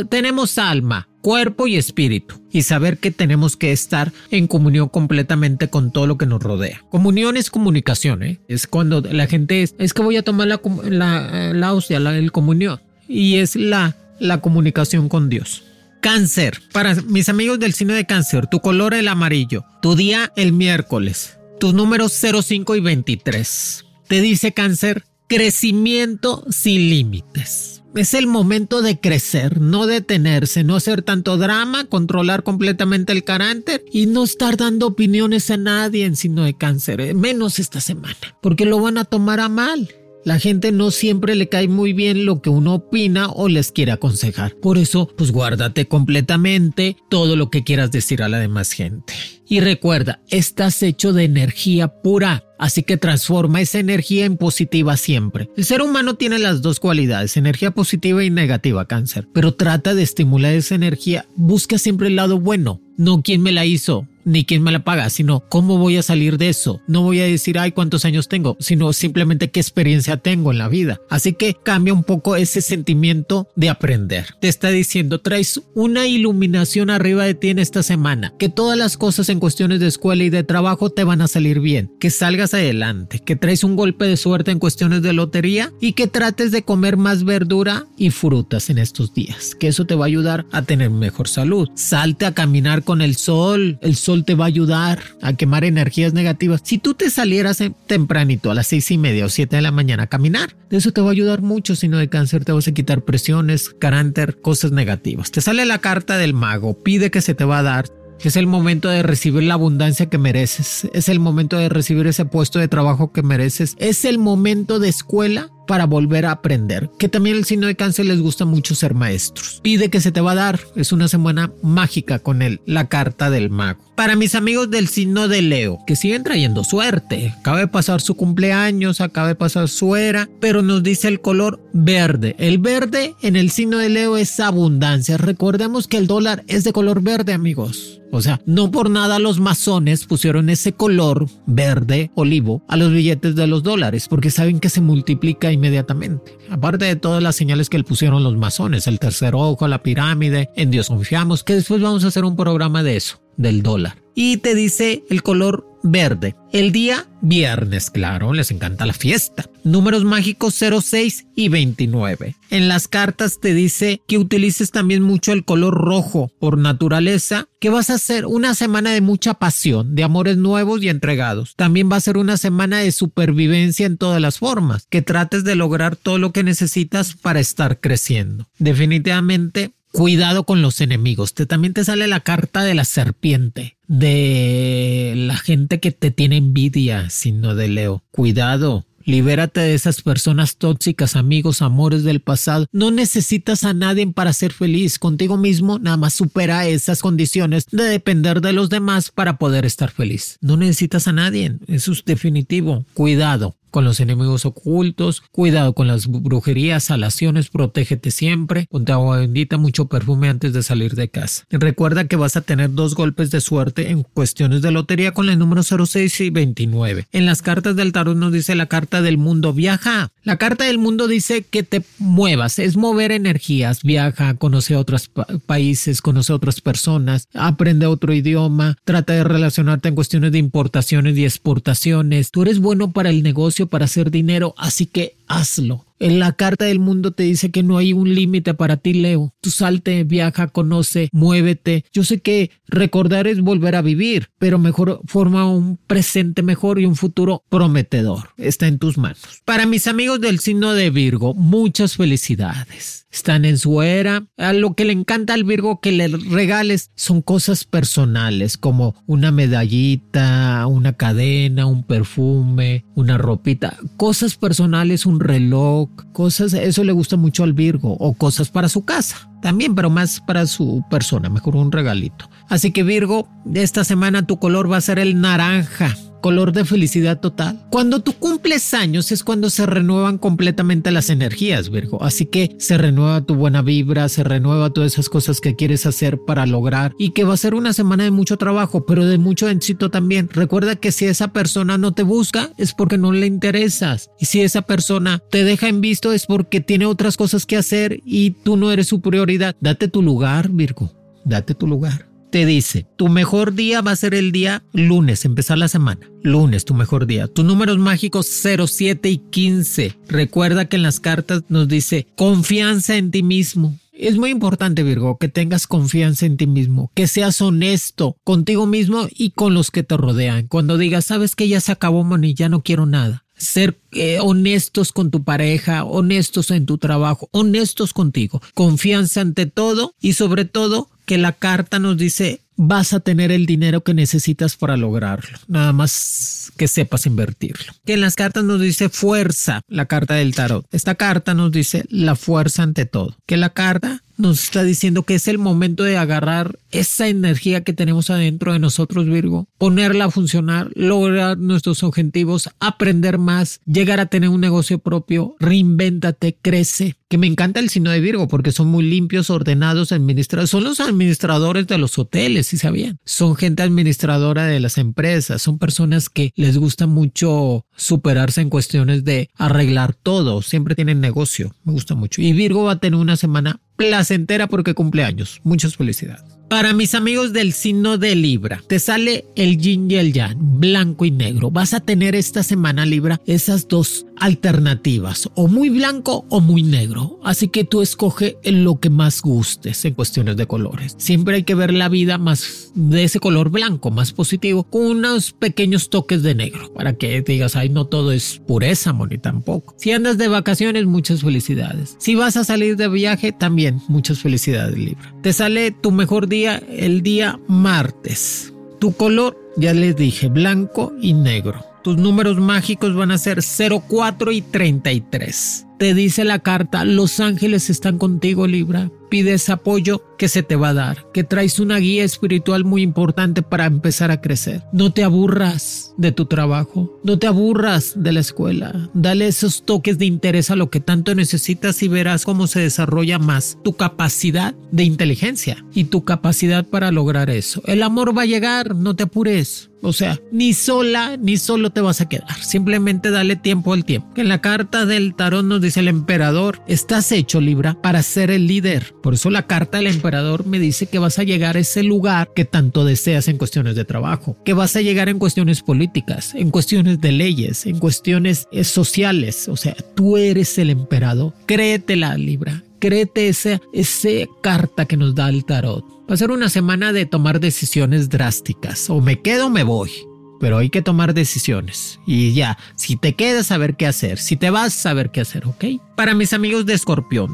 tenemos 0.09 0.57
alma, 0.57 1.07
cuerpo 1.25 1.65
y 1.65 1.75
espíritu, 1.75 2.39
y 2.51 2.61
saber 2.61 2.99
que 2.99 3.09
tenemos 3.09 3.57
que 3.57 3.71
estar 3.71 4.13
en 4.29 4.45
comunión 4.45 4.89
completamente 4.89 5.69
con 5.69 5.91
todo 5.91 6.05
lo 6.05 6.19
que 6.19 6.27
nos 6.27 6.39
rodea. 6.39 6.83
Comunión 6.91 7.35
es 7.35 7.49
comunicación, 7.49 8.21
¿eh? 8.21 8.39
es 8.47 8.67
cuando 8.67 9.01
la 9.01 9.25
gente 9.25 9.63
es, 9.63 9.73
es 9.79 9.95
que 9.95 10.03
voy 10.03 10.17
a 10.17 10.21
tomar 10.21 10.47
la, 10.47 10.61
la, 10.83 11.51
la 11.51 11.73
hostia, 11.73 11.99
la, 11.99 12.15
el 12.15 12.31
comunión, 12.31 12.79
y 13.07 13.37
es 13.37 13.55
la, 13.55 13.95
la 14.19 14.39
comunicación 14.39 15.09
con 15.09 15.27
Dios. 15.27 15.63
Cáncer, 15.99 16.61
para 16.71 16.93
mis 16.93 17.27
amigos 17.27 17.59
del 17.59 17.73
signo 17.73 17.95
de 17.95 18.05
cáncer, 18.05 18.45
tu 18.45 18.59
color 18.59 18.93
el 18.93 19.07
amarillo, 19.07 19.65
tu 19.81 19.95
día 19.95 20.31
el 20.35 20.53
miércoles, 20.53 21.39
tus 21.59 21.73
números 21.73 22.13
05 22.21 22.75
y 22.75 22.81
23. 22.81 23.83
Te 24.07 24.21
dice 24.21 24.51
cáncer, 24.53 25.05
crecimiento 25.27 26.45
sin 26.51 26.87
límites. 26.91 27.81
Es 27.95 28.13
el 28.13 28.27
momento 28.27 28.81
de 28.81 28.99
crecer, 28.99 29.61
no 29.61 29.87
detenerse, 29.87 30.65
no 30.65 30.75
hacer 30.75 31.01
tanto 31.01 31.37
drama, 31.37 31.85
controlar 31.85 32.43
completamente 32.43 33.13
el 33.13 33.23
carácter 33.23 33.85
y 33.89 34.05
no 34.05 34.25
estar 34.25 34.57
dando 34.57 34.87
opiniones 34.87 35.49
a 35.49 35.55
nadie 35.55 36.03
en 36.03 36.17
signo 36.17 36.43
de 36.43 36.57
cáncer, 36.57 36.99
eh, 36.99 37.13
menos 37.13 37.57
esta 37.57 37.79
semana, 37.79 38.37
porque 38.41 38.65
lo 38.65 38.81
van 38.81 38.97
a 38.97 39.05
tomar 39.05 39.39
a 39.39 39.47
mal. 39.47 39.95
La 40.25 40.39
gente 40.39 40.71
no 40.71 40.89
siempre 40.89 41.35
le 41.35 41.49
cae 41.49 41.67
muy 41.67 41.93
bien 41.93 42.25
lo 42.25 42.41
que 42.41 42.49
uno 42.49 42.73
opina 42.73 43.29
o 43.29 43.47
les 43.47 43.71
quiere 43.71 43.91
aconsejar. 43.91 44.55
Por 44.55 44.79
eso, 44.79 45.07
pues 45.15 45.31
guárdate 45.31 45.87
completamente 45.87 46.97
todo 47.11 47.35
lo 47.35 47.51
que 47.51 47.63
quieras 47.63 47.91
decir 47.91 48.23
a 48.23 48.27
la 48.27 48.39
demás 48.39 48.71
gente. 48.71 49.13
Y 49.47 49.59
recuerda, 49.59 50.21
estás 50.29 50.81
hecho 50.81 51.13
de 51.13 51.25
energía 51.25 51.89
pura, 52.01 52.43
así 52.57 52.81
que 52.81 52.97
transforma 52.97 53.61
esa 53.61 53.77
energía 53.77 54.25
en 54.25 54.37
positiva 54.37 54.97
siempre. 54.97 55.51
El 55.55 55.63
ser 55.63 55.83
humano 55.83 56.15
tiene 56.15 56.39
las 56.39 56.63
dos 56.63 56.79
cualidades, 56.79 57.37
energía 57.37 57.69
positiva 57.69 58.23
y 58.23 58.31
negativa, 58.31 58.87
cáncer, 58.87 59.27
pero 59.31 59.53
trata 59.53 59.93
de 59.93 60.01
estimular 60.01 60.55
esa 60.55 60.73
energía, 60.73 61.27
busca 61.35 61.77
siempre 61.77 62.07
el 62.07 62.15
lado 62.15 62.39
bueno, 62.39 62.81
no 62.97 63.21
quién 63.21 63.43
me 63.43 63.51
la 63.51 63.67
hizo, 63.67 64.07
ni 64.25 64.43
quién 64.43 64.63
me 64.63 64.71
la 64.71 64.83
paga, 64.83 65.09
sino 65.09 65.41
cómo 65.49 65.77
voy 65.77 65.97
a 65.97 66.03
salir 66.03 66.37
de 66.37 66.49
eso. 66.49 66.81
No 66.87 67.03
voy 67.03 67.21
a 67.21 67.25
decir, 67.25 67.57
ay, 67.57 67.71
cuántos 67.71 68.03
años 68.05 68.27
tengo, 68.27 68.57
sino 68.59 68.91
simplemente 68.91 69.51
qué 69.51 69.59
experiencia 69.59 70.17
tengo 70.17 70.51
en 70.51 70.57
la 70.57 70.67
vida. 70.67 70.99
Así 71.09 71.33
que 71.33 71.55
cambia 71.63 71.93
un 71.93 72.03
poco 72.03 72.35
ese 72.35 72.61
sentimiento 72.61 73.47
de 73.55 73.69
aprender. 73.69 74.27
Te 74.41 74.47
está 74.47 74.69
diciendo, 74.69 75.21
traes 75.21 75.61
una 75.73 76.07
iluminación 76.07 76.89
arriba 76.89 77.23
de 77.23 77.35
ti 77.35 77.49
en 77.49 77.59
esta 77.59 77.83
semana, 77.83 78.33
que 78.37 78.49
todas 78.49 78.77
las 78.77 78.97
cosas 78.97 79.29
en 79.29 79.39
cuestiones 79.39 79.79
de 79.79 79.87
escuela 79.87 80.23
y 80.23 80.29
de 80.29 80.43
trabajo 80.43 80.89
te 80.89 81.03
van 81.03 81.21
a 81.21 81.27
salir 81.27 81.59
bien, 81.59 81.91
que 81.99 82.09
salgas 82.09 82.53
adelante, 82.53 83.19
que 83.19 83.35
traes 83.35 83.63
un 83.63 83.75
golpe 83.75 84.05
de 84.05 84.17
suerte 84.17 84.51
en 84.51 84.59
cuestiones 84.59 85.01
de 85.01 85.13
lotería 85.13 85.71
y 85.79 85.93
que 85.93 86.07
trates 86.07 86.51
de 86.51 86.63
comer 86.63 86.97
más 86.97 87.23
verdura 87.23 87.85
y 87.97 88.09
frutas 88.09 88.69
en 88.69 88.77
estos 88.77 89.13
días, 89.13 89.55
que 89.55 89.67
eso 89.67 89.85
te 89.85 89.95
va 89.95 90.05
a 90.05 90.07
ayudar 90.07 90.45
a 90.51 90.63
tener 90.63 90.89
mejor 90.89 91.27
salud. 91.27 91.69
Salte 91.75 92.25
a 92.25 92.33
caminar 92.33 92.83
con 92.83 93.01
el 93.01 93.15
sol, 93.15 93.77
el 93.81 93.95
sol 93.95 94.14
te 94.23 94.35
va 94.35 94.45
a 94.45 94.47
ayudar 94.47 94.99
a 95.21 95.33
quemar 95.33 95.63
energías 95.63 96.13
negativas. 96.13 96.61
Si 96.63 96.77
tú 96.77 96.93
te 96.93 97.09
salieras 97.09 97.61
tempranito 97.87 98.51
a 98.51 98.55
las 98.55 98.67
seis 98.67 98.89
y 98.91 98.97
media 98.97 99.25
o 99.25 99.29
siete 99.29 99.57
de 99.57 99.61
la 99.61 99.71
mañana 99.71 100.03
a 100.03 100.07
caminar, 100.07 100.55
eso 100.69 100.91
te 100.91 101.01
va 101.01 101.09
a 101.09 101.11
ayudar 101.11 101.41
mucho. 101.41 101.75
Si 101.75 101.87
no 101.87 101.97
de 101.97 102.09
cáncer, 102.09 102.45
te 102.45 102.51
vas 102.51 102.67
a 102.67 102.73
quitar 102.73 103.01
presiones, 103.01 103.69
carácter, 103.69 104.39
cosas 104.41 104.71
negativas. 104.71 105.31
Te 105.31 105.41
sale 105.41 105.65
la 105.65 105.79
carta 105.79 106.17
del 106.17 106.33
mago, 106.33 106.81
pide 106.81 107.11
que 107.11 107.21
se 107.21 107.35
te 107.35 107.45
va 107.45 107.59
a 107.59 107.63
dar 107.63 107.85
es 108.27 108.35
el 108.35 108.47
momento 108.47 108.89
de 108.89 109.03
recibir 109.03 109.43
la 109.43 109.53
abundancia 109.53 110.07
que 110.07 110.17
mereces. 110.17 110.87
Es 110.93 111.09
el 111.09 111.19
momento 111.19 111.57
de 111.57 111.69
recibir 111.69 112.07
ese 112.07 112.25
puesto 112.25 112.59
de 112.59 112.67
trabajo 112.67 113.11
que 113.11 113.21
mereces. 113.21 113.75
Es 113.77 114.03
el 114.03 114.17
momento 114.17 114.79
de 114.79 114.89
escuela 114.89 115.51
para 115.67 115.85
volver 115.85 116.25
a 116.25 116.31
aprender. 116.31 116.89
Que 116.99 117.09
también 117.09 117.37
el 117.37 117.45
signo 117.45 117.67
de 117.67 117.75
cáncer 117.75 118.05
les 118.05 118.21
gusta 118.21 118.45
mucho 118.45 118.75
ser 118.75 118.93
maestros. 118.93 119.59
Pide 119.63 119.89
que 119.89 120.01
se 120.01 120.11
te 120.11 120.21
va 120.21 120.31
a 120.31 120.35
dar. 120.35 120.59
Es 120.75 120.91
una 120.91 121.07
semana 121.07 121.51
mágica 121.61 122.19
con 122.19 122.41
él, 122.41 122.61
la 122.65 122.87
carta 122.87 123.29
del 123.29 123.49
mago. 123.49 123.83
Para 123.95 124.17
mis 124.17 124.35
amigos 124.35 124.69
del 124.69 124.89
signo 124.89 125.29
de 125.29 125.41
Leo, 125.41 125.79
que 125.87 125.95
siguen 125.95 126.23
trayendo 126.23 126.65
suerte. 126.65 127.33
Acaba 127.39 127.59
de 127.59 127.67
pasar 127.67 128.01
su 128.01 128.15
cumpleaños, 128.15 128.99
acaba 128.99 129.29
de 129.29 129.35
pasar 129.35 129.69
su 129.69 129.95
era, 129.95 130.27
pero 130.41 130.61
nos 130.61 130.83
dice 130.83 131.07
el 131.07 131.21
color 131.21 131.61
verde. 131.71 132.35
El 132.37 132.57
verde 132.57 133.15
en 133.21 133.37
el 133.37 133.51
signo 133.51 133.77
de 133.77 133.87
Leo 133.87 134.17
es 134.17 134.37
abundancia. 134.41 135.17
Recordemos 135.17 135.87
que 135.87 135.97
el 135.97 136.07
dólar 136.07 136.43
es 136.47 136.65
de 136.65 136.73
color 136.73 137.01
verde, 137.01 137.31
amigos. 137.31 138.01
O 138.11 138.21
sea, 138.21 138.39
no 138.45 138.71
por 138.71 138.89
nada 138.89 139.19
los 139.19 139.39
masones 139.39 140.05
pusieron 140.05 140.49
ese 140.49 140.71
color 140.71 141.27
verde 141.45 142.11
olivo 142.15 142.63
a 142.67 142.77
los 142.77 142.91
billetes 142.91 143.35
de 143.35 143.47
los 143.47 143.63
dólares, 143.63 144.07
porque 144.07 144.31
saben 144.31 144.59
que 144.59 144.69
se 144.69 144.79
multiplica 144.79 145.51
inmediatamente. 145.55 146.37
Aparte 146.49 146.85
de 146.85 146.95
todas 146.95 147.21
las 147.21 147.35
señales 147.35 147.69
que 147.69 147.77
le 147.77 147.83
pusieron 147.83 148.23
los 148.23 148.37
masones, 148.37 148.87
el 148.87 148.99
tercer 148.99 149.33
ojo, 149.35 149.67
la 149.67 149.81
pirámide, 149.81 150.49
en 150.55 150.71
Dios 150.71 150.87
confiamos, 150.87 151.43
que 151.43 151.55
después 151.55 151.81
vamos 151.81 152.03
a 152.05 152.07
hacer 152.07 152.23
un 152.23 152.35
programa 152.35 152.83
de 152.83 152.95
eso, 152.95 153.21
del 153.37 153.63
dólar. 153.63 153.97
Y 154.13 154.37
te 154.37 154.55
dice 154.55 155.03
el 155.09 155.23
color 155.23 155.67
verde. 155.85 156.35
El 156.51 156.71
día 156.71 157.07
viernes, 157.21 157.89
claro, 157.89 158.33
les 158.33 158.51
encanta 158.51 158.85
la 158.85 158.93
fiesta. 158.93 159.49
Números 159.63 160.03
mágicos 160.03 160.55
06 160.55 161.25
y 161.35 161.49
29. 161.49 162.35
En 162.49 162.67
las 162.67 162.87
cartas 162.87 163.39
te 163.39 163.53
dice 163.53 164.01
que 164.07 164.17
utilices 164.17 164.71
también 164.71 165.01
mucho 165.01 165.31
el 165.31 165.43
color 165.43 165.73
rojo 165.73 166.31
por 166.39 166.57
naturaleza, 166.57 167.47
que 167.59 167.69
vas 167.69 167.89
a 167.89 167.95
hacer 167.95 168.25
una 168.25 168.53
semana 168.53 168.91
de 168.91 169.01
mucha 169.01 169.35
pasión, 169.35 169.95
de 169.95 170.03
amores 170.03 170.37
nuevos 170.37 170.83
y 170.83 170.89
entregados. 170.89 171.55
También 171.55 171.91
va 171.91 171.97
a 171.97 172.01
ser 172.01 172.17
una 172.17 172.37
semana 172.37 172.79
de 172.79 172.91
supervivencia 172.91 173.85
en 173.85 173.97
todas 173.97 174.21
las 174.21 174.39
formas, 174.39 174.87
que 174.89 175.01
trates 175.01 175.43
de 175.43 175.55
lograr 175.55 175.95
todo 175.95 176.17
lo 176.17 176.31
que 176.31 176.43
necesitas 176.43 177.15
para 177.15 177.39
estar 177.39 177.79
creciendo. 177.79 178.47
Definitivamente 178.59 179.71
cuidado 179.95 180.45
con 180.45 180.61
los 180.61 180.81
enemigos. 180.81 181.33
Te, 181.33 181.45
también 181.45 181.73
te 181.73 181.83
sale 181.83 182.07
la 182.07 182.19
carta 182.19 182.63
de 182.63 182.75
la 182.75 182.85
serpiente, 182.85 183.77
de 183.87 185.13
la 185.15 185.37
gente 185.37 185.79
que 185.79 185.91
te 185.91 186.11
tiene 186.11 186.37
envidia, 186.37 187.09
sino 187.09 187.55
de 187.55 187.67
Leo. 187.69 188.03
Cuidado, 188.11 188.85
Libérate 189.07 189.59
de 189.61 189.75
esas 189.75 190.01
personas 190.01 190.57
tóxicas, 190.57 191.15
amigos, 191.15 191.61
amores 191.61 192.03
del 192.03 192.21
pasado. 192.21 192.65
No 192.71 192.89
necesitas 192.89 193.63
a 193.63 193.75
nadie 193.75 194.07
para 194.07 194.33
ser 194.33 194.51
feliz. 194.51 194.97
Contigo 194.97 195.37
mismo 195.37 195.77
nada 195.77 195.95
más 195.95 196.15
supera 196.15 196.65
esas 196.65 197.03
condiciones 197.03 197.67
de 197.71 197.83
depender 197.83 198.41
de 198.41 198.51
los 198.51 198.71
demás 198.71 199.11
para 199.11 199.37
poder 199.37 199.63
estar 199.63 199.91
feliz. 199.91 200.39
No 200.41 200.57
necesitas 200.57 201.07
a 201.07 201.13
nadie. 201.13 201.55
Eso 201.67 201.91
es 201.91 202.03
definitivo. 202.03 202.83
Cuidado 202.95 203.55
con 203.75 203.83
los 203.83 203.99
enemigos 203.99 204.45
ocultos, 204.45 205.21
cuidado 205.33 205.73
con 205.73 205.87
las 205.87 206.07
brujerías, 206.07 206.85
salaciones, 206.85 207.49
protégete 207.49 208.09
siempre, 208.09 208.69
ponte 208.71 208.93
agua 208.93 209.19
bendita, 209.19 209.57
mucho 209.57 209.87
perfume 209.87 210.29
antes 210.29 210.53
de 210.53 210.63
salir 210.63 210.95
de 210.95 211.09
casa. 211.09 211.43
Recuerda 211.49 212.07
que 212.07 212.15
vas 212.15 212.37
a 212.37 212.41
tener 212.41 212.73
dos 212.73 212.95
golpes 212.95 213.31
de 213.31 213.41
suerte 213.41 213.89
en 213.89 214.03
cuestiones 214.03 214.61
de 214.61 214.71
lotería 214.71 215.11
con 215.11 215.29
el 215.29 215.37
número 215.37 215.61
06 215.61 216.21
y 216.21 216.29
29. 216.29 217.07
En 217.11 217.25
las 217.25 217.41
cartas 217.41 217.75
del 217.75 217.91
tarot 217.91 218.15
nos 218.15 218.31
dice 218.31 218.55
la 218.55 218.67
carta 218.67 219.01
del 219.01 219.17
mundo, 219.17 219.51
viaja. 219.51 220.09
La 220.25 220.37
carta 220.37 220.63
del 220.65 220.79
mundo 220.79 221.07
dice 221.07 221.43
que 221.43 221.61
te 221.61 221.83
muevas, 221.99 222.57
es 222.57 222.77
mover 222.77 223.11
energías, 223.11 223.83
viaja, 223.83 224.33
conoce 224.33 224.75
otros 224.75 225.11
países, 225.45 226.01
conoce 226.01 226.33
otras 226.33 226.61
personas, 226.61 227.27
aprende 227.35 227.85
otro 227.85 228.11
idioma, 228.11 228.75
trata 228.85 229.13
de 229.13 229.23
relacionarte 229.23 229.89
en 229.89 229.93
cuestiones 229.93 230.31
de 230.31 230.39
importaciones 230.39 231.15
y 231.15 231.25
exportaciones. 231.25 232.31
Tú 232.31 232.41
eres 232.41 232.57
bueno 232.57 232.91
para 232.91 233.11
el 233.11 233.21
negocio 233.21 233.67
para 233.67 233.85
hacer 233.85 234.09
dinero, 234.09 234.55
así 234.57 234.87
que 234.87 235.15
hazlo. 235.27 235.85
En 235.97 236.19
la 236.19 236.33
carta 236.33 236.65
del 236.65 236.79
mundo 236.79 237.11
te 237.11 237.23
dice 237.23 237.51
que 237.51 237.63
no 237.63 237.77
hay 237.77 237.93
un 237.93 238.13
límite 238.13 238.53
para 238.53 238.77
ti, 238.77 238.93
Leo. 238.93 239.33
Tú 239.39 239.49
salte, 239.49 240.03
viaja, 240.03 240.47
conoce, 240.47 241.09
muévete. 241.13 241.85
Yo 241.93 242.03
sé 242.03 242.19
que 242.19 242.51
recordar 242.67 243.27
es 243.27 243.39
volver 243.39 243.75
a 243.75 243.81
vivir, 243.81 244.29
pero 244.37 244.59
mejor 244.59 245.01
forma 245.05 245.49
un 245.49 245.77
presente 245.77 246.43
mejor 246.43 246.79
y 246.79 246.85
un 246.85 246.97
futuro 246.97 247.43
prometedor. 247.49 248.29
Está 248.35 248.67
en 248.67 248.77
tus 248.77 248.97
manos. 248.97 249.41
Para 249.45 249.65
mis 249.65 249.87
amigos 249.87 250.19
del 250.19 250.39
signo 250.39 250.73
de 250.73 250.89
Virgo, 250.89 251.33
muchas 251.33 251.95
felicidades. 251.95 253.05
Están 253.09 253.45
en 253.45 253.57
su 253.57 253.81
era. 253.81 254.27
A 254.35 254.51
lo 254.51 254.73
que 254.73 254.83
le 254.83 254.91
encanta 254.91 255.33
al 255.33 255.45
Virgo 255.45 255.79
que 255.79 255.93
le 255.93 256.09
regales 256.09 256.91
son 256.95 257.21
cosas 257.21 257.63
personales 257.63 258.57
como 258.57 258.93
una 259.05 259.31
medallita, 259.31 260.67
una 260.67 260.91
cadena, 260.91 261.65
un 261.65 261.83
perfume, 261.83 262.83
una 262.93 263.17
ropita. 263.17 263.77
Cosas 263.95 264.35
personales, 264.35 265.05
un 265.05 265.14
reloj, 265.19 265.89
cosas, 266.13 266.53
eso 266.53 266.83
le 266.83 266.93
gusta 266.93 267.17
mucho 267.17 267.43
al 267.43 267.53
Virgo, 267.53 267.93
o 267.99 268.13
cosas 268.13 268.49
para 268.49 268.69
su 268.69 268.85
casa 268.85 269.29
también, 269.41 269.75
pero 269.75 269.91
más 269.91 270.21
para 270.21 270.47
su 270.47 270.83
persona, 270.89 271.29
mejor 271.29 271.55
un 271.55 271.71
regalito. 271.71 272.29
Así 272.49 272.71
que 272.71 272.81
Virgo, 272.81 273.27
esta 273.53 273.83
semana 273.83 274.25
tu 274.25 274.39
color 274.39 274.71
va 274.71 274.77
a 274.77 274.81
ser 274.81 274.97
el 274.97 275.21
naranja 275.21 275.95
color 276.25 276.53
de 276.53 276.65
felicidad 276.65 277.19
total. 277.19 277.61
Cuando 277.69 277.99
tú 277.99 278.13
cumples 278.13 278.73
años 278.73 279.11
es 279.11 279.23
cuando 279.23 279.51
se 279.51 279.67
renuevan 279.67 280.17
completamente 280.17 280.89
las 280.89 281.11
energías, 281.11 281.69
Virgo. 281.69 282.01
Así 282.01 282.25
que 282.25 282.55
se 282.57 282.79
renueva 282.79 283.21
tu 283.21 283.35
buena 283.35 283.61
vibra, 283.61 284.09
se 284.09 284.23
renueva 284.23 284.71
todas 284.71 284.93
esas 284.93 285.07
cosas 285.07 285.39
que 285.39 285.55
quieres 285.55 285.85
hacer 285.85 286.17
para 286.25 286.47
lograr 286.47 286.95
y 286.97 287.11
que 287.11 287.25
va 287.25 287.35
a 287.35 287.37
ser 287.37 287.53
una 287.53 287.73
semana 287.73 288.05
de 288.05 288.09
mucho 288.09 288.37
trabajo, 288.37 288.87
pero 288.87 289.05
de 289.05 289.19
mucho 289.19 289.47
éxito 289.47 289.91
también. 289.91 290.27
Recuerda 290.33 290.77
que 290.77 290.91
si 290.91 291.05
esa 291.05 291.27
persona 291.27 291.77
no 291.77 291.91
te 291.91 292.01
busca 292.01 292.49
es 292.57 292.73
porque 292.73 292.97
no 292.97 293.11
le 293.11 293.27
interesas. 293.27 294.09
Y 294.19 294.25
si 294.25 294.41
esa 294.41 294.63
persona 294.63 295.21
te 295.29 295.43
deja 295.43 295.67
en 295.67 295.79
visto 295.79 296.11
es 296.11 296.25
porque 296.25 296.59
tiene 296.59 296.87
otras 296.87 297.17
cosas 297.17 297.45
que 297.45 297.57
hacer 297.57 297.99
y 298.03 298.31
tú 298.31 298.57
no 298.57 298.71
eres 298.71 298.87
su 298.87 298.99
prioridad. 298.99 299.55
Date 299.59 299.89
tu 299.89 300.01
lugar, 300.01 300.49
Virgo. 300.49 300.91
Date 301.23 301.53
tu 301.53 301.67
lugar 301.67 302.14
te 302.35 302.45
dice, 302.45 302.85
tu 302.97 303.07
mejor 303.07 303.53
día 303.53 303.79
va 303.79 303.91
a 303.91 303.95
ser 303.95 304.13
el 304.13 304.33
día 304.33 304.61
lunes, 304.73 305.23
empezar 305.23 305.57
la 305.57 305.69
semana. 305.69 306.01
Lunes, 306.21 306.65
tu 306.65 306.73
mejor 306.73 307.07
día. 307.07 307.29
Tus 307.29 307.45
números 307.45 307.77
mágicos 307.77 308.27
0, 308.29 308.67
7 308.67 309.09
y 309.09 309.19
15. 309.19 309.97
Recuerda 310.09 310.65
que 310.65 310.75
en 310.75 310.83
las 310.83 310.99
cartas 310.99 311.43
nos 311.47 311.69
dice 311.69 312.07
confianza 312.17 312.97
en 312.97 313.09
ti 313.09 313.23
mismo. 313.23 313.79
Es 313.93 314.17
muy 314.17 314.31
importante, 314.31 314.83
Virgo, 314.83 315.17
que 315.17 315.29
tengas 315.29 315.65
confianza 315.65 316.25
en 316.25 316.35
ti 316.35 316.45
mismo, 316.45 316.91
que 316.93 317.07
seas 317.07 317.39
honesto 317.39 318.17
contigo 318.25 318.65
mismo 318.65 319.07
y 319.15 319.31
con 319.31 319.53
los 319.53 319.71
que 319.71 319.83
te 319.83 319.95
rodean. 319.95 320.47
Cuando 320.47 320.77
digas, 320.77 321.05
sabes 321.05 321.37
que 321.37 321.47
ya 321.47 321.61
se 321.61 321.71
acabó, 321.71 322.03
Moni, 322.03 322.33
ya 322.33 322.49
no 322.49 322.63
quiero 322.63 322.85
nada. 322.85 323.24
Ser 323.35 323.77
eh, 323.91 324.19
honestos 324.21 324.91
con 324.91 325.11
tu 325.11 325.23
pareja, 325.23 325.83
honestos 325.83 326.51
en 326.51 326.65
tu 326.65 326.77
trabajo, 326.77 327.29
honestos 327.31 327.93
contigo. 327.93 328.41
Confianza 328.53 329.21
ante 329.21 329.45
todo 329.45 329.93
y 330.01 330.13
sobre 330.13 330.45
todo 330.45 330.89
que 331.05 331.17
la 331.17 331.33
carta 331.33 331.79
nos 331.79 331.97
dice 331.97 332.41
vas 332.57 332.93
a 332.93 332.99
tener 332.99 333.31
el 333.31 333.45
dinero 333.45 333.83
que 333.83 333.93
necesitas 333.93 334.55
para 334.55 334.77
lograrlo. 334.77 335.37
Nada 335.47 335.73
más 335.73 336.51
que 336.57 336.67
sepas 336.67 337.05
invertirlo. 337.05 337.73
Que 337.85 337.93
en 337.93 338.01
las 338.01 338.15
cartas 338.15 338.43
nos 338.43 338.61
dice 338.61 338.89
fuerza, 338.89 339.61
la 339.67 339.85
carta 339.85 340.15
del 340.15 340.35
tarot. 340.35 340.65
Esta 340.71 340.95
carta 340.95 341.33
nos 341.33 341.51
dice 341.51 341.85
la 341.89 342.15
fuerza 342.15 342.63
ante 342.63 342.85
todo. 342.85 343.17
Que 343.25 343.37
la 343.37 343.49
carta 343.49 344.01
nos 344.17 344.43
está 344.43 344.63
diciendo 344.63 345.03
que 345.03 345.15
es 345.15 345.27
el 345.27 345.37
momento 345.37 345.83
de 345.83 345.97
agarrar 345.97 346.59
esa 346.71 347.07
energía 347.07 347.63
que 347.63 347.73
tenemos 347.73 348.09
adentro 348.09 348.53
de 348.53 348.59
nosotros, 348.59 349.05
Virgo, 349.05 349.47
ponerla 349.57 350.05
a 350.05 350.11
funcionar, 350.11 350.71
lograr 350.75 351.37
nuestros 351.37 351.83
objetivos, 351.83 352.49
aprender 352.59 353.17
más, 353.17 353.61
llegar 353.65 353.99
a 353.99 354.07
tener 354.07 354.29
un 354.29 354.41
negocio 354.41 354.79
propio, 354.79 355.35
reinvéntate, 355.39 356.37
crece. 356.41 356.95
Que 357.07 357.19
me 357.19 357.27
encanta 357.27 357.59
el 357.59 357.69
signo 357.69 357.91
de 357.91 357.99
Virgo 357.99 358.27
porque 358.27 358.51
son 358.51 358.67
muy 358.67 358.83
limpios, 358.83 359.29
ordenados, 359.29 359.91
administrados. 359.91 360.49
Son 360.49 360.63
los 360.63 360.79
administradores 360.79 361.67
de 361.67 361.77
los 361.77 361.97
hoteles, 361.99 362.47
si 362.47 362.57
sabían. 362.57 362.97
Son 363.05 363.35
gente 363.35 363.61
administradora 363.61 364.47
de 364.47 364.59
las 364.59 364.79
empresas. 364.79 365.41
Son 365.41 365.59
personas 365.59 366.09
que 366.09 366.33
les 366.35 366.57
gusta 366.57 366.87
mucho 366.87 367.65
superarse 367.75 368.41
en 368.41 368.49
cuestiones 368.49 369.03
de 369.03 369.29
arreglar 369.35 369.93
todo. 369.93 370.41
Siempre 370.41 370.73
tienen 370.73 370.99
negocio. 370.99 371.55
Me 371.63 371.73
gusta 371.73 371.93
mucho. 371.93 372.21
Y 372.21 372.33
Virgo 372.33 372.63
va 372.63 372.73
a 372.73 372.79
tener 372.79 372.99
una 372.99 373.17
semana 373.17 373.61
placentera 373.75 374.47
porque 374.47 374.73
cumple 374.73 375.03
años. 375.03 375.41
Muchas 375.43 375.75
felicidades. 375.75 376.23
Para 376.49 376.73
mis 376.73 376.93
amigos 376.93 377.33
del 377.33 377.53
signo 377.53 377.97
de 377.97 378.15
Libra, 378.15 378.61
te 378.67 378.77
sale 378.77 379.25
el 379.35 379.57
yin 379.57 379.89
y 379.89 379.95
el 379.95 380.13
yang, 380.13 380.37
blanco 380.59 381.03
y 381.03 381.11
negro. 381.11 381.49
Vas 381.49 381.73
a 381.73 381.79
tener 381.79 382.13
esta 382.13 382.43
semana 382.43 382.85
Libra 382.85 383.19
esas 383.25 383.67
dos 383.67 384.05
alternativas, 384.19 385.29
o 385.35 385.47
muy 385.47 385.69
blanco 385.69 386.25
o 386.29 386.41
muy 386.41 386.63
negro. 386.63 387.19
Así 387.23 387.47
que 387.47 387.63
tú 387.63 387.81
escoge 387.81 388.37
lo 388.43 388.79
que 388.79 388.89
más 388.89 389.21
gustes 389.21 389.83
en 389.85 389.93
cuestiones 389.93 390.37
de 390.37 390.47
colores. 390.47 390.95
Siempre 390.97 391.37
hay 391.37 391.43
que 391.43 391.55
ver 391.55 391.73
la 391.73 391.89
vida 391.89 392.17
más 392.17 392.71
de 392.75 393.03
ese 393.03 393.19
color 393.19 393.49
blanco, 393.49 393.91
más 393.91 394.11
positivo, 394.11 394.63
con 394.63 394.85
unos 394.85 395.31
pequeños 395.31 395.89
toques 395.89 396.23
de 396.23 396.35
negro, 396.35 396.73
para 396.73 396.93
que 396.93 397.21
digas, 397.21 397.55
ay, 397.55 397.69
no 397.69 397.85
todo 397.85 398.11
es 398.11 398.41
pureza, 398.45 398.93
Moni, 398.93 399.17
tampoco. 399.17 399.75
Si 399.77 399.91
andas 399.91 400.17
de 400.17 400.27
vacaciones, 400.27 400.85
muchas 400.85 401.21
felicidades. 401.21 401.95
Si 401.99 402.15
vas 402.15 402.37
a 402.37 402.43
salir 402.43 402.77
de 402.77 402.87
viaje, 402.87 403.31
también 403.31 403.81
muchas 403.87 404.19
felicidades, 404.19 404.77
Libra. 404.77 405.13
Te 405.21 405.33
sale 405.33 405.71
tu 405.71 405.91
mejor 405.91 406.27
día 406.27 406.61
el 406.69 407.01
día 407.01 407.39
martes. 407.47 408.53
Tu 408.79 408.93
color, 408.93 409.37
ya 409.57 409.73
les 409.73 409.95
dije, 409.95 410.27
blanco 410.27 410.93
y 411.01 411.13
negro. 411.13 411.74
Tus 411.85 411.97
números 411.97 412.37
mágicos 412.37 412.95
van 412.95 413.11
a 413.11 413.19
ser 413.19 413.43
04 413.43 414.31
y 414.31 414.41
33. 414.41 415.67
Te 415.77 415.93
dice 415.93 416.23
la 416.23 416.39
carta, 416.39 416.83
los 416.83 417.19
ángeles 417.19 417.69
están 417.69 417.99
contigo, 417.99 418.47
Libra 418.47 418.89
pides 419.09 419.49
apoyo 419.49 420.03
que 420.17 420.29
se 420.29 420.43
te 420.43 420.55
va 420.55 420.69
a 420.69 420.73
dar, 420.73 421.05
que 421.13 421.23
traes 421.23 421.59
una 421.59 421.77
guía 421.77 422.03
espiritual 422.03 422.63
muy 422.63 422.81
importante 422.81 423.41
para 423.41 423.65
empezar 423.65 424.11
a 424.11 424.21
crecer. 424.21 424.63
No 424.71 424.91
te 424.91 425.03
aburras 425.03 425.93
de 425.97 426.11
tu 426.11 426.25
trabajo, 426.25 426.99
no 427.03 427.19
te 427.19 427.27
aburras 427.27 427.93
de 427.95 428.11
la 428.11 428.19
escuela. 428.19 428.89
Dale 428.93 429.27
esos 429.27 429.65
toques 429.65 429.97
de 429.97 430.05
interés 430.05 430.51
a 430.51 430.55
lo 430.55 430.69
que 430.69 430.79
tanto 430.79 431.15
necesitas 431.15 431.81
y 431.83 431.87
verás 431.87 432.25
cómo 432.25 432.47
se 432.47 432.61
desarrolla 432.61 433.19
más 433.19 433.57
tu 433.63 433.73
capacidad 433.73 434.55
de 434.71 434.83
inteligencia 434.83 435.65
y 435.73 435.85
tu 435.85 436.03
capacidad 436.05 436.65
para 436.65 436.91
lograr 436.91 437.29
eso. 437.29 437.61
El 437.65 437.83
amor 437.83 438.17
va 438.17 438.23
a 438.23 438.27
llegar, 438.27 438.75
no 438.75 438.95
te 438.95 439.03
apures. 439.03 439.69
O 439.81 439.93
sea, 439.93 440.19
ni 440.31 440.53
sola 440.53 441.15
ni 441.15 441.37
solo 441.37 441.69
te 441.69 441.79
vas 441.79 442.01
a 442.01 442.09
quedar. 442.09 442.41
Simplemente 442.41 443.11
dale 443.11 443.35
tiempo 443.35 443.71
al 443.71 443.85
tiempo. 443.85 444.07
En 444.15 444.29
la 444.29 444.41
carta 444.41 444.87
del 444.87 445.13
tarot 445.13 445.45
nos 445.45 445.61
dice 445.61 445.81
el 445.81 445.87
emperador, 445.87 446.59
estás 446.67 447.11
hecho 447.11 447.39
Libra 447.39 447.79
para 447.81 448.01
ser 448.01 448.31
el 448.31 448.47
líder 448.47 448.95
por 449.05 449.13
eso 449.13 449.29
la 449.29 449.45
carta 449.45 449.77
del 449.77 449.85
emperador 449.85 450.47
me 450.47 450.57
dice 450.57 450.87
que 450.87 450.97
vas 450.97 451.19
a 451.19 451.23
llegar 451.23 451.57
a 451.57 451.59
ese 451.59 451.83
lugar 451.83 452.31
que 452.35 452.43
tanto 452.43 452.83
deseas 452.83 453.27
en 453.27 453.37
cuestiones 453.37 453.75
de 453.75 453.85
trabajo, 453.85 454.35
que 454.43 454.53
vas 454.53 454.75
a 454.75 454.81
llegar 454.81 455.09
en 455.09 455.19
cuestiones 455.19 455.61
políticas, 455.61 456.33
en 456.33 456.49
cuestiones 456.49 456.99
de 457.01 457.11
leyes, 457.11 457.67
en 457.67 457.77
cuestiones 457.77 458.47
eh, 458.51 458.63
sociales. 458.63 459.47
O 459.47 459.57
sea, 459.57 459.75
tú 459.93 460.17
eres 460.17 460.57
el 460.57 460.71
emperador. 460.71 461.33
Créetela, 461.45 462.17
Libra. 462.17 462.63
Créete 462.79 463.27
esa, 463.27 463.61
esa 463.73 464.09
carta 464.41 464.87
que 464.87 464.97
nos 464.97 465.13
da 465.13 465.29
el 465.29 465.45
tarot. 465.45 465.85
Va 466.09 466.15
a 466.15 466.17
ser 466.17 466.31
una 466.31 466.49
semana 466.49 466.91
de 466.91 467.05
tomar 467.05 467.39
decisiones 467.39 468.09
drásticas. 468.09 468.89
O 468.89 469.01
me 469.01 469.21
quedo 469.21 469.45
o 469.45 469.49
me 469.51 469.61
voy 469.61 469.91
pero 470.39 470.57
hay 470.57 470.69
que 470.69 470.81
tomar 470.81 471.13
decisiones. 471.13 471.99
Y 472.05 472.33
ya, 472.33 472.57
si 472.75 472.97
te 472.97 473.13
quedas, 473.13 473.47
saber 473.47 473.75
qué 473.75 473.87
hacer. 473.87 474.17
Si 474.19 474.35
te 474.35 474.49
vas, 474.49 474.73
saber 474.73 475.11
qué 475.11 475.21
hacer, 475.21 475.47
¿ok? 475.47 475.65
Para 475.95 476.13
mis 476.13 476.33
amigos 476.33 476.65
de 476.65 476.73
Escorpión, 476.73 477.33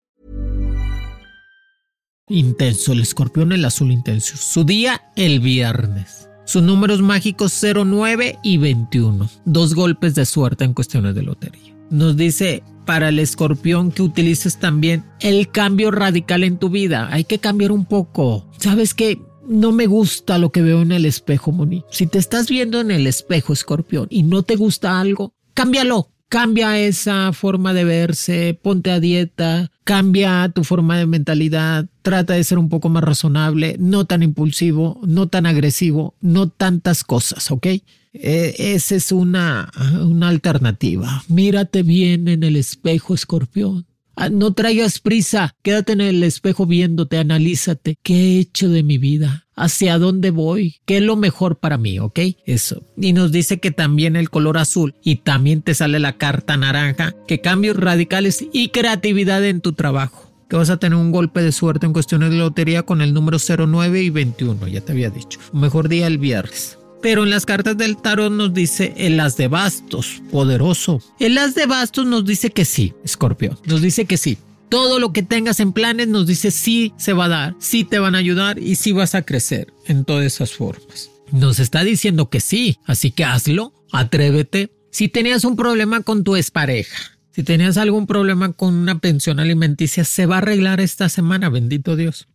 Intenso, 2.31 2.93
el 2.93 3.01
escorpión, 3.01 3.51
el 3.51 3.65
azul 3.65 3.91
intenso. 3.91 4.37
Su 4.37 4.63
día, 4.63 5.01
el 5.17 5.41
viernes. 5.41 6.29
Sus 6.45 6.63
números 6.63 7.01
mágicos 7.01 7.61
09 7.61 8.39
y 8.41 8.57
21. 8.57 9.29
Dos 9.45 9.75
golpes 9.75 10.15
de 10.15 10.25
suerte 10.25 10.63
en 10.63 10.73
cuestiones 10.73 11.13
de 11.13 11.23
lotería. 11.23 11.75
Nos 11.89 12.15
dice 12.15 12.63
para 12.85 13.09
el 13.09 13.19
escorpión 13.19 13.91
que 13.91 14.01
utilices 14.01 14.57
también 14.57 15.03
el 15.19 15.51
cambio 15.51 15.91
radical 15.91 16.45
en 16.45 16.57
tu 16.57 16.69
vida. 16.69 17.09
Hay 17.11 17.25
que 17.25 17.39
cambiar 17.39 17.73
un 17.73 17.85
poco. 17.85 18.47
¿Sabes 18.57 18.93
qué? 18.93 19.19
No 19.47 19.73
me 19.73 19.87
gusta 19.87 20.37
lo 20.37 20.51
que 20.51 20.61
veo 20.61 20.81
en 20.81 20.93
el 20.93 21.05
espejo, 21.05 21.51
Moni. 21.51 21.83
Si 21.91 22.07
te 22.07 22.17
estás 22.17 22.47
viendo 22.49 22.79
en 22.79 22.91
el 22.91 23.07
espejo, 23.07 23.51
escorpión, 23.51 24.07
y 24.09 24.23
no 24.23 24.43
te 24.43 24.55
gusta 24.55 25.01
algo, 25.01 25.33
cámbialo. 25.53 26.09
Cambia 26.31 26.79
esa 26.79 27.33
forma 27.33 27.73
de 27.73 27.83
verse, 27.83 28.57
ponte 28.63 28.89
a 28.89 29.01
dieta, 29.01 29.69
cambia 29.83 30.49
tu 30.55 30.63
forma 30.63 30.97
de 30.97 31.05
mentalidad, 31.05 31.89
trata 32.03 32.35
de 32.35 32.43
ser 32.45 32.57
un 32.57 32.69
poco 32.69 32.87
más 32.87 33.03
razonable, 33.03 33.75
no 33.79 34.05
tan 34.05 34.23
impulsivo, 34.23 35.01
no 35.05 35.27
tan 35.27 35.45
agresivo, 35.45 36.15
no 36.21 36.47
tantas 36.47 37.03
cosas, 37.03 37.51
¿ok? 37.51 37.67
Eh, 38.13 38.55
esa 38.57 38.95
es 38.95 39.11
una, 39.11 39.71
una 39.99 40.29
alternativa. 40.29 41.21
Mírate 41.27 41.83
bien 41.83 42.29
en 42.29 42.43
el 42.43 42.55
espejo, 42.55 43.13
escorpión. 43.13 43.85
Ah, 44.15 44.29
No 44.29 44.53
traigas 44.53 44.99
prisa, 44.99 45.53
quédate 45.61 45.91
en 45.91 46.01
el 46.01 46.23
espejo 46.23 46.65
viéndote, 46.65 47.17
analízate. 47.17 47.97
¿Qué 48.01 48.13
he 48.13 48.39
hecho 48.39 48.69
de 48.69 48.83
mi 48.83 48.97
vida? 48.97 49.47
¿Hacia 49.61 49.99
dónde 49.99 50.31
voy? 50.31 50.77
¿Qué 50.87 50.97
es 50.97 51.03
lo 51.03 51.15
mejor 51.15 51.59
para 51.59 51.77
mí? 51.77 51.99
¿Ok? 51.99 52.19
Eso. 52.47 52.81
Y 52.97 53.13
nos 53.13 53.31
dice 53.31 53.59
que 53.59 53.69
también 53.69 54.15
el 54.15 54.31
color 54.31 54.57
azul 54.57 54.95
y 55.03 55.17
también 55.17 55.61
te 55.61 55.75
sale 55.75 55.99
la 55.99 56.17
carta 56.17 56.57
naranja, 56.57 57.13
que 57.27 57.41
cambios 57.41 57.77
radicales 57.77 58.43
y 58.51 58.69
creatividad 58.69 59.45
en 59.45 59.61
tu 59.61 59.73
trabajo. 59.73 60.33
Que 60.49 60.55
vas 60.55 60.71
a 60.71 60.77
tener 60.77 60.97
un 60.97 61.11
golpe 61.11 61.43
de 61.43 61.51
suerte 61.51 61.85
en 61.85 61.93
cuestiones 61.93 62.31
de 62.31 62.37
lotería 62.37 62.81
con 62.81 63.03
el 63.03 63.13
número 63.13 63.37
09 63.37 64.01
y 64.01 64.09
21, 64.09 64.67
ya 64.67 64.81
te 64.81 64.93
había 64.93 65.11
dicho. 65.11 65.39
Mejor 65.53 65.89
día 65.89 66.07
el 66.07 66.17
viernes. 66.17 66.79
Pero 66.99 67.23
en 67.23 67.29
las 67.29 67.45
cartas 67.45 67.77
del 67.77 67.97
tarot 67.97 68.31
nos 68.31 68.55
dice 68.55 68.95
el 68.97 69.19
as 69.19 69.37
de 69.37 69.47
bastos, 69.47 70.23
poderoso. 70.31 71.03
El 71.19 71.37
as 71.37 71.53
de 71.53 71.67
bastos 71.67 72.07
nos 72.07 72.25
dice 72.25 72.49
que 72.49 72.65
sí, 72.65 72.95
escorpión. 73.03 73.59
Nos 73.65 73.83
dice 73.83 74.05
que 74.05 74.17
sí. 74.17 74.39
Todo 74.71 74.99
lo 74.99 75.11
que 75.11 75.21
tengas 75.21 75.59
en 75.59 75.73
planes 75.73 76.07
nos 76.07 76.25
dice 76.25 76.49
sí 76.49 76.93
se 76.95 77.11
va 77.11 77.25
a 77.25 77.27
dar, 77.27 77.55
sí 77.59 77.83
te 77.83 77.99
van 77.99 78.15
a 78.15 78.19
ayudar 78.19 78.57
y 78.57 78.75
sí 78.75 78.93
vas 78.93 79.15
a 79.15 79.23
crecer 79.23 79.73
en 79.85 80.05
todas 80.05 80.23
esas 80.23 80.53
formas. 80.53 81.11
Nos 81.29 81.59
está 81.59 81.83
diciendo 81.83 82.29
que 82.29 82.39
sí, 82.39 82.79
así 82.85 83.11
que 83.11 83.25
hazlo, 83.25 83.73
atrévete. 83.91 84.71
Si 84.89 85.09
tenías 85.09 85.43
un 85.43 85.57
problema 85.57 86.03
con 86.03 86.23
tu 86.23 86.37
expareja, 86.37 87.17
si 87.31 87.43
tenías 87.43 87.75
algún 87.75 88.07
problema 88.07 88.53
con 88.53 88.73
una 88.73 88.99
pensión 88.99 89.41
alimenticia, 89.41 90.05
se 90.05 90.25
va 90.25 90.35
a 90.35 90.37
arreglar 90.37 90.79
esta 90.79 91.09
semana, 91.09 91.49
bendito 91.49 91.97
Dios 91.97 92.29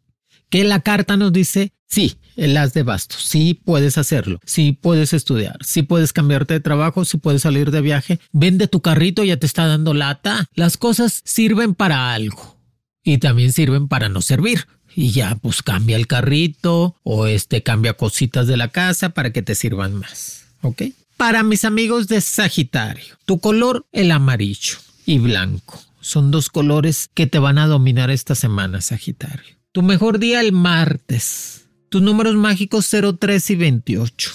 que 0.50 0.64
la 0.64 0.80
carta 0.80 1.16
nos 1.16 1.32
dice, 1.32 1.72
sí, 1.86 2.18
el 2.36 2.56
as 2.56 2.74
de 2.74 2.82
bastos, 2.82 3.22
sí 3.22 3.60
puedes 3.64 3.98
hacerlo, 3.98 4.40
sí 4.44 4.72
puedes 4.72 5.12
estudiar, 5.12 5.58
sí 5.62 5.82
puedes 5.82 6.12
cambiarte 6.12 6.54
de 6.54 6.60
trabajo, 6.60 7.04
sí 7.04 7.16
puedes 7.16 7.42
salir 7.42 7.70
de 7.70 7.80
viaje, 7.80 8.20
vende 8.32 8.68
tu 8.68 8.80
carrito, 8.80 9.24
ya 9.24 9.36
te 9.38 9.46
está 9.46 9.66
dando 9.66 9.94
lata. 9.94 10.46
Las 10.54 10.76
cosas 10.76 11.22
sirven 11.24 11.74
para 11.74 12.12
algo 12.12 12.56
y 13.02 13.18
también 13.18 13.52
sirven 13.52 13.88
para 13.88 14.08
no 14.08 14.20
servir. 14.20 14.66
Y 14.94 15.10
ya, 15.10 15.34
pues 15.36 15.62
cambia 15.62 15.96
el 15.96 16.06
carrito 16.06 16.96
o 17.02 17.26
este 17.26 17.62
cambia 17.62 17.94
cositas 17.94 18.46
de 18.46 18.56
la 18.56 18.68
casa 18.68 19.10
para 19.10 19.30
que 19.30 19.42
te 19.42 19.54
sirvan 19.54 19.94
más. 19.94 20.46
¿Ok? 20.62 20.84
Para 21.16 21.42
mis 21.42 21.64
amigos 21.64 22.08
de 22.08 22.20
Sagitario, 22.20 23.16
tu 23.26 23.38
color 23.38 23.86
el 23.92 24.10
amarillo 24.10 24.78
y 25.04 25.18
blanco. 25.18 25.82
Son 26.00 26.30
dos 26.30 26.50
colores 26.50 27.10
que 27.12 27.26
te 27.26 27.38
van 27.38 27.58
a 27.58 27.66
dominar 27.66 28.10
esta 28.10 28.34
semana, 28.34 28.80
Sagitario. 28.80 29.55
Tu 29.76 29.82
mejor 29.82 30.18
día 30.18 30.40
el 30.40 30.52
martes. 30.52 31.68
Tus 31.90 32.00
números 32.00 32.34
mágicos 32.34 32.88
03 32.88 33.50
y 33.50 33.56
28. 33.56 34.30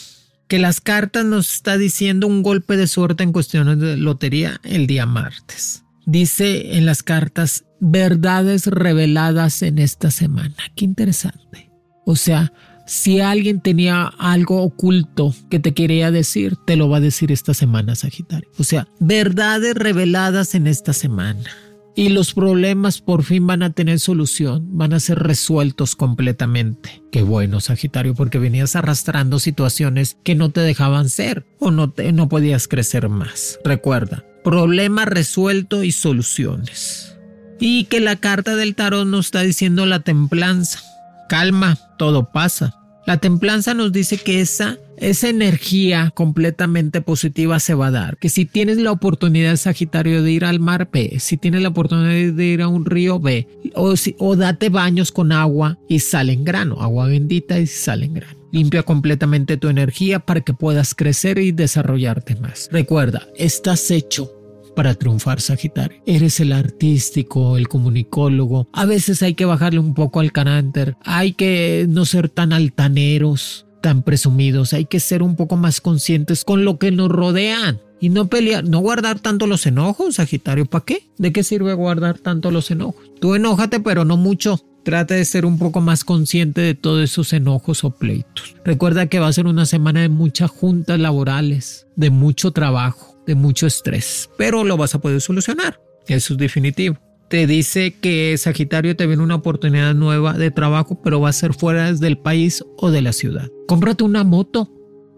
Que 0.47 0.59
las 0.59 0.81
cartas 0.81 1.25
nos 1.25 1.51
está 1.51 1.79
diciendo 1.79 2.27
un 2.27 2.43
golpe 2.43 2.77
de 2.77 2.85
suerte 2.85 3.23
en 3.23 3.31
cuestiones 3.31 3.79
de 3.79 3.97
lotería 3.97 4.61
el 4.63 4.85
día 4.85 5.07
martes. 5.07 5.83
Dice 6.05 6.77
en 6.77 6.85
las 6.85 7.01
cartas 7.01 7.63
verdades 7.79 8.67
reveladas 8.67 9.63
en 9.63 9.79
esta 9.79 10.11
semana. 10.11 10.57
Qué 10.75 10.85
interesante. 10.85 11.71
O 12.05 12.15
sea, 12.15 12.53
si 12.85 13.19
alguien 13.19 13.61
tenía 13.61 14.13
algo 14.19 14.61
oculto 14.61 15.33
que 15.49 15.57
te 15.57 15.73
quería 15.73 16.11
decir, 16.11 16.55
te 16.67 16.75
lo 16.75 16.87
va 16.87 16.97
a 16.97 17.01
decir 17.01 17.31
esta 17.31 17.55
semana, 17.55 17.95
Sagitario. 17.95 18.51
O 18.59 18.63
sea, 18.63 18.87
verdades 18.99 19.73
reveladas 19.73 20.53
en 20.53 20.67
esta 20.67 20.93
semana 20.93 21.49
y 21.95 22.09
los 22.09 22.33
problemas 22.33 23.01
por 23.01 23.23
fin 23.23 23.45
van 23.45 23.63
a 23.63 23.71
tener 23.71 23.99
solución, 23.99 24.77
van 24.77 24.93
a 24.93 24.99
ser 24.99 25.19
resueltos 25.19 25.95
completamente. 25.95 27.03
Qué 27.11 27.23
bueno, 27.23 27.59
Sagitario, 27.59 28.15
porque 28.15 28.39
venías 28.39 28.75
arrastrando 28.75 29.39
situaciones 29.39 30.17
que 30.23 30.35
no 30.35 30.51
te 30.51 30.61
dejaban 30.61 31.09
ser 31.09 31.45
o 31.59 31.71
no, 31.71 31.91
te, 31.91 32.11
no 32.13 32.29
podías 32.29 32.67
crecer 32.67 33.09
más. 33.09 33.59
Recuerda, 33.65 34.23
problema 34.43 35.05
resuelto 35.05 35.83
y 35.83 35.91
soluciones. 35.91 37.17
Y 37.59 37.85
que 37.85 37.99
la 37.99 38.15
carta 38.15 38.55
del 38.55 38.75
tarot 38.75 39.05
nos 39.05 39.27
está 39.27 39.41
diciendo 39.41 39.85
la 39.85 39.99
templanza. 39.99 40.81
Calma, 41.29 41.77
todo 41.97 42.31
pasa. 42.31 42.77
La 43.05 43.17
templanza 43.17 43.73
nos 43.73 43.91
dice 43.91 44.17
que 44.17 44.41
esa, 44.41 44.77
esa 45.01 45.29
energía 45.29 46.11
completamente 46.11 47.01
positiva 47.01 47.59
se 47.59 47.73
va 47.73 47.87
a 47.87 47.91
dar. 47.91 48.17
Que 48.17 48.29
si 48.29 48.45
tienes 48.45 48.77
la 48.77 48.91
oportunidad, 48.91 49.57
Sagitario, 49.57 50.21
de 50.21 50.31
ir 50.31 50.45
al 50.45 50.59
mar, 50.59 50.89
ve. 50.93 51.17
Si 51.19 51.37
tienes 51.37 51.63
la 51.63 51.69
oportunidad 51.69 52.33
de 52.33 52.45
ir 52.45 52.61
a 52.61 52.67
un 52.67 52.85
río, 52.85 53.19
ve. 53.19 53.47
O, 53.73 53.97
si, 53.97 54.15
date 54.37 54.69
baños 54.69 55.11
con 55.11 55.31
agua 55.31 55.79
y 55.89 55.99
sale 55.99 56.33
en 56.33 56.43
grano. 56.43 56.81
Agua 56.81 57.07
bendita 57.07 57.59
y 57.59 57.65
sale 57.65 58.05
en 58.05 58.13
grano. 58.13 58.39
Limpia 58.51 58.83
completamente 58.83 59.57
tu 59.57 59.69
energía 59.69 60.19
para 60.19 60.41
que 60.41 60.53
puedas 60.53 60.93
crecer 60.93 61.39
y 61.39 61.51
desarrollarte 61.51 62.35
más. 62.35 62.69
Recuerda, 62.71 63.27
estás 63.35 63.89
hecho 63.89 64.31
para 64.75 64.93
triunfar, 64.93 65.41
Sagitario. 65.41 66.01
Eres 66.05 66.39
el 66.39 66.53
artístico, 66.53 67.57
el 67.57 67.67
comunicólogo. 67.67 68.67
A 68.71 68.85
veces 68.85 69.23
hay 69.23 69.33
que 69.33 69.45
bajarle 69.45 69.79
un 69.79 69.93
poco 69.95 70.19
al 70.19 70.31
carácter. 70.31 70.95
Hay 71.03 71.33
que 71.33 71.87
no 71.89 72.05
ser 72.05 72.29
tan 72.29 72.53
altaneros, 72.53 73.65
tan 73.81 74.03
presumidos. 74.03 74.73
Hay 74.73 74.85
que 74.85 74.99
ser 74.99 75.23
un 75.23 75.35
poco 75.35 75.57
más 75.57 75.81
conscientes 75.81 76.45
con 76.45 76.63
lo 76.63 76.77
que 76.77 76.91
nos 76.91 77.09
rodean. 77.09 77.79
Y 77.99 78.09
no 78.09 78.27
pelear, 78.27 78.63
no 78.63 78.79
guardar 78.79 79.19
tanto 79.19 79.45
los 79.45 79.65
enojos, 79.67 80.15
Sagitario. 80.15 80.65
¿Para 80.65 80.85
qué? 80.85 81.07
¿De 81.17 81.31
qué 81.31 81.43
sirve 81.43 81.73
guardar 81.73 82.17
tanto 82.17 82.49
los 82.49 82.71
enojos? 82.71 83.11
Tú 83.19 83.35
enójate, 83.35 83.79
pero 83.79 84.05
no 84.05 84.17
mucho. 84.17 84.59
Trata 84.83 85.13
de 85.13 85.25
ser 85.25 85.45
un 85.45 85.59
poco 85.59 85.81
más 85.81 86.03
consciente 86.03 86.61
de 86.61 86.73
todos 86.73 87.03
esos 87.03 87.33
enojos 87.33 87.83
o 87.83 87.91
pleitos. 87.91 88.55
Recuerda 88.65 89.05
que 89.05 89.19
va 89.19 89.27
a 89.27 89.33
ser 89.33 89.45
una 89.45 89.67
semana 89.67 90.01
de 90.01 90.09
muchas 90.09 90.49
juntas 90.49 90.99
laborales, 90.99 91.85
de 91.95 92.09
mucho 92.09 92.49
trabajo, 92.49 93.21
de 93.27 93.35
mucho 93.35 93.67
estrés, 93.67 94.31
pero 94.39 94.63
lo 94.63 94.77
vas 94.77 94.95
a 94.95 94.99
poder 94.99 95.21
solucionar. 95.21 95.79
Eso 96.07 96.33
es 96.33 96.39
definitivo. 96.39 96.97
Te 97.31 97.47
dice 97.47 97.93
que 97.93 98.37
Sagitario 98.37 98.97
te 98.97 99.07
viene 99.07 99.23
una 99.23 99.35
oportunidad 99.35 99.95
nueva 99.95 100.33
de 100.33 100.51
trabajo, 100.51 100.99
pero 101.01 101.21
va 101.21 101.29
a 101.29 101.33
ser 101.33 101.53
fuera 101.53 101.93
del 101.93 102.17
país 102.17 102.61
o 102.75 102.91
de 102.91 103.01
la 103.01 103.13
ciudad. 103.13 103.47
Cómprate 103.69 104.03
una 104.03 104.25
moto. 104.25 104.69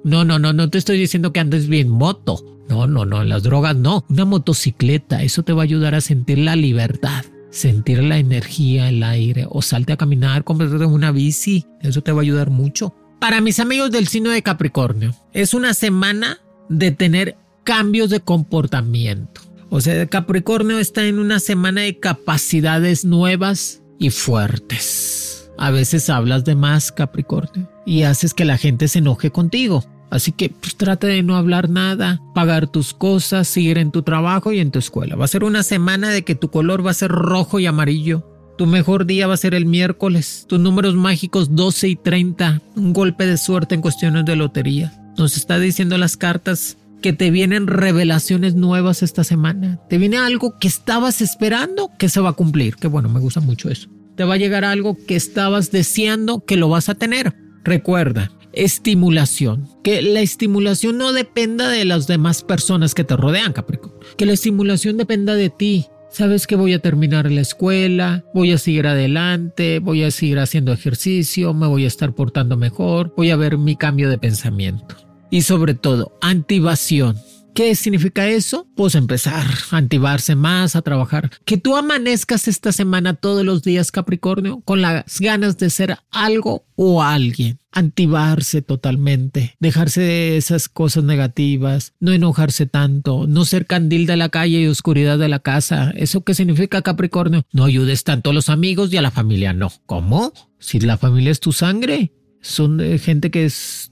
No, 0.04 0.24
no, 0.24 0.38
no, 0.38 0.54
no 0.54 0.70
te 0.70 0.78
estoy 0.78 1.00
diciendo 1.00 1.34
que 1.34 1.40
andes 1.40 1.68
bien 1.68 1.90
moto. 1.90 2.62
No, 2.70 2.86
no, 2.86 3.04
no, 3.04 3.24
las 3.24 3.42
drogas 3.42 3.76
no. 3.76 4.06
Una 4.10 4.26
motocicleta, 4.26 5.24
eso 5.24 5.42
te 5.42 5.54
va 5.54 5.64
a 5.64 5.66
ayudar 5.66 5.96
a 5.96 6.02
sentir 6.02 6.38
la 6.38 6.56
libertad, 6.56 7.26
sentir 7.50 8.04
la 8.04 8.20
energía, 8.20 8.90
el 8.90 9.02
aire. 9.02 9.48
O 9.50 9.64
salte 9.64 9.94
a 9.94 9.98
caminar, 9.98 10.44
cómprate 10.44 10.86
una 10.86 11.12
bici, 11.12 11.66
eso 11.82 12.04
te 12.04 12.12
va 12.12 12.20
a 12.20 12.22
ayudar 12.22 12.52
mucho. 12.52 12.94
Para 13.20 13.42
mis 13.42 13.60
amigos 13.60 13.90
del 13.90 14.08
signo 14.08 14.30
de 14.30 14.44
Capricornio, 14.44 15.16
es 15.34 15.56
una 15.56 15.74
semana 15.74 16.38
de 16.70 16.92
tener 16.92 17.38
cambios 17.64 18.12
de 18.12 18.20
comportamiento. 18.20 19.42
O 19.76 19.82
sea, 19.82 20.06
Capricornio 20.06 20.78
está 20.78 21.04
en 21.08 21.18
una 21.18 21.40
semana 21.40 21.82
de 21.82 21.98
capacidades 21.98 23.06
nuevas 23.06 23.82
y 23.98 24.12
fuertes. 24.12 25.50
A 25.58 25.72
veces 25.72 26.12
hablas 26.12 26.46
de 26.46 26.54
más, 26.54 26.92
Capricornio, 26.92 27.68
y 27.84 28.04
haces 28.04 28.36
que 28.36 28.46
la 28.46 28.60
gente 28.60 28.88
se 28.88 29.00
enoje 29.00 29.32
contigo. 29.32 29.84
Así 30.12 30.32
que 30.32 30.50
pues, 30.50 30.76
trata 30.76 31.08
de 31.08 31.24
no 31.24 31.36
hablar 31.36 31.72
nada, 31.72 32.22
pagar 32.36 32.68
tus 32.68 32.94
cosas, 32.94 33.48
seguir 33.48 33.80
en 33.80 33.90
tu 33.90 34.04
trabajo 34.04 34.54
y 34.54 34.60
en 34.60 34.70
tu 34.70 34.78
escuela. 34.78 35.16
Va 35.16 35.26
a 35.26 35.28
ser 35.28 35.44
una 35.44 35.64
semana 35.64 36.12
de 36.12 36.22
que 36.22 36.36
tu 36.36 36.52
color 36.52 36.86
va 36.86 36.92
a 36.92 36.94
ser 36.94 37.10
rojo 37.10 37.60
y 37.60 37.66
amarillo. 37.66 38.24
Tu 38.60 38.68
mejor 38.68 39.08
día 39.08 39.26
va 39.26 39.34
a 39.34 39.38
ser 39.38 39.56
el 39.56 39.66
miércoles. 39.66 40.46
Tus 40.48 40.60
números 40.60 40.94
mágicos 40.94 41.56
12 41.56 41.88
y 41.88 41.96
30. 41.96 42.62
Un 42.76 42.94
golpe 42.94 43.26
de 43.26 43.38
suerte 43.38 43.74
en 43.74 43.82
cuestiones 43.82 44.24
de 44.26 44.36
lotería. 44.36 44.94
Nos 45.18 45.36
está 45.36 45.58
diciendo 45.58 45.98
las 45.98 46.16
cartas 46.16 46.78
que 47.04 47.14
te 47.14 47.30
vienen 47.30 47.68
revelaciones 47.68 48.56
nuevas 48.56 49.04
esta 49.04 49.26
semana. 49.26 49.80
Te 49.90 49.98
viene 49.98 50.18
algo 50.18 50.58
que 50.58 50.70
estabas 50.70 51.22
esperando 51.22 51.92
que 52.00 52.08
se 52.08 52.22
va 52.22 52.30
a 52.30 52.34
cumplir. 52.34 52.78
Que 52.78 52.88
bueno, 52.88 53.10
me 53.10 53.20
gusta 53.20 53.42
mucho 53.42 53.70
eso. 53.70 53.90
Te 54.16 54.24
va 54.24 54.36
a 54.36 54.38
llegar 54.38 54.64
algo 54.64 54.98
que 55.06 55.18
estabas 55.18 55.70
deseando 55.70 56.46
que 56.46 56.56
lo 56.56 56.70
vas 56.70 56.88
a 56.88 56.96
tener. 56.96 57.36
Recuerda, 57.66 58.32
estimulación. 58.54 59.68
Que 59.84 60.02
la 60.02 60.22
estimulación 60.22 60.98
no 60.98 61.12
dependa 61.12 61.68
de 61.68 61.84
las 61.84 62.08
demás 62.08 62.42
personas 62.42 62.96
que 62.96 63.04
te 63.04 63.18
rodean, 63.18 63.52
Capricornio. 63.52 64.00
Que 64.18 64.26
la 64.26 64.34
estimulación 64.34 64.96
dependa 64.96 65.36
de 65.36 65.50
ti. 65.50 65.88
Sabes 66.10 66.48
que 66.48 66.56
voy 66.56 66.74
a 66.74 66.80
terminar 66.80 67.30
la 67.30 67.42
escuela, 67.42 68.24
voy 68.34 68.54
a 68.54 68.58
seguir 68.58 68.88
adelante, 68.88 69.80
voy 69.80 70.04
a 70.04 70.12
seguir 70.12 70.40
haciendo 70.40 70.72
ejercicio, 70.72 71.54
me 71.54 71.68
voy 71.68 71.84
a 71.84 71.88
estar 71.88 72.14
portando 72.14 72.56
mejor, 72.56 73.14
voy 73.18 73.32
a 73.32 73.36
ver 73.36 73.58
mi 73.58 73.76
cambio 73.76 74.10
de 74.10 74.20
pensamiento 74.20 75.13
y 75.34 75.42
sobre 75.42 75.74
todo 75.74 76.16
activación. 76.22 77.18
¿Qué 77.56 77.74
significa 77.74 78.28
eso? 78.28 78.68
Pues 78.76 78.94
empezar 78.94 79.44
a 79.72 79.78
activarse 79.78 80.36
más, 80.36 80.76
a 80.76 80.84
trabajar. 80.84 81.32
Que 81.44 81.58
tú 81.58 81.76
amanezcas 81.76 82.48
esta 82.48 82.72
semana 82.72 83.16
todos 83.16 83.44
los 83.44 83.64
días, 83.64 83.92
Capricornio, 83.92 84.62
con 84.62 84.84
las 84.84 85.20
ganas 85.20 85.58
de 85.58 85.72
ser 85.72 85.98
algo 86.12 86.68
o 86.76 87.02
alguien. 87.02 87.58
Activarse 87.72 88.62
totalmente, 88.62 89.56
dejarse 89.60 90.02
de 90.02 90.38
esas 90.38 90.70
cosas 90.70 91.04
negativas, 91.04 91.94
no 92.00 92.12
enojarse 92.12 92.68
tanto, 92.68 93.26
no 93.26 93.44
ser 93.46 93.66
candil 93.66 94.06
de 94.06 94.18
la 94.18 94.30
calle 94.30 94.62
y 94.62 94.68
oscuridad 94.68 95.18
de 95.18 95.30
la 95.30 95.40
casa. 95.40 95.92
¿Eso 95.96 96.24
qué 96.24 96.36
significa, 96.36 96.84
Capricornio? 96.84 97.44
No 97.52 97.66
ayudes 97.66 98.04
tanto 98.04 98.30
a 98.30 98.34
los 98.34 98.50
amigos 98.50 98.94
y 98.94 98.98
a 98.98 99.02
la 99.02 99.10
familia, 99.10 99.52
no. 99.52 99.72
¿Cómo? 99.88 100.32
Si 100.60 100.80
la 100.80 100.98
familia 100.98 101.32
es 101.32 101.40
tu 101.40 101.52
sangre, 101.52 102.12
son 102.44 102.80
gente 103.00 103.32
que 103.32 103.46
es 103.46 103.92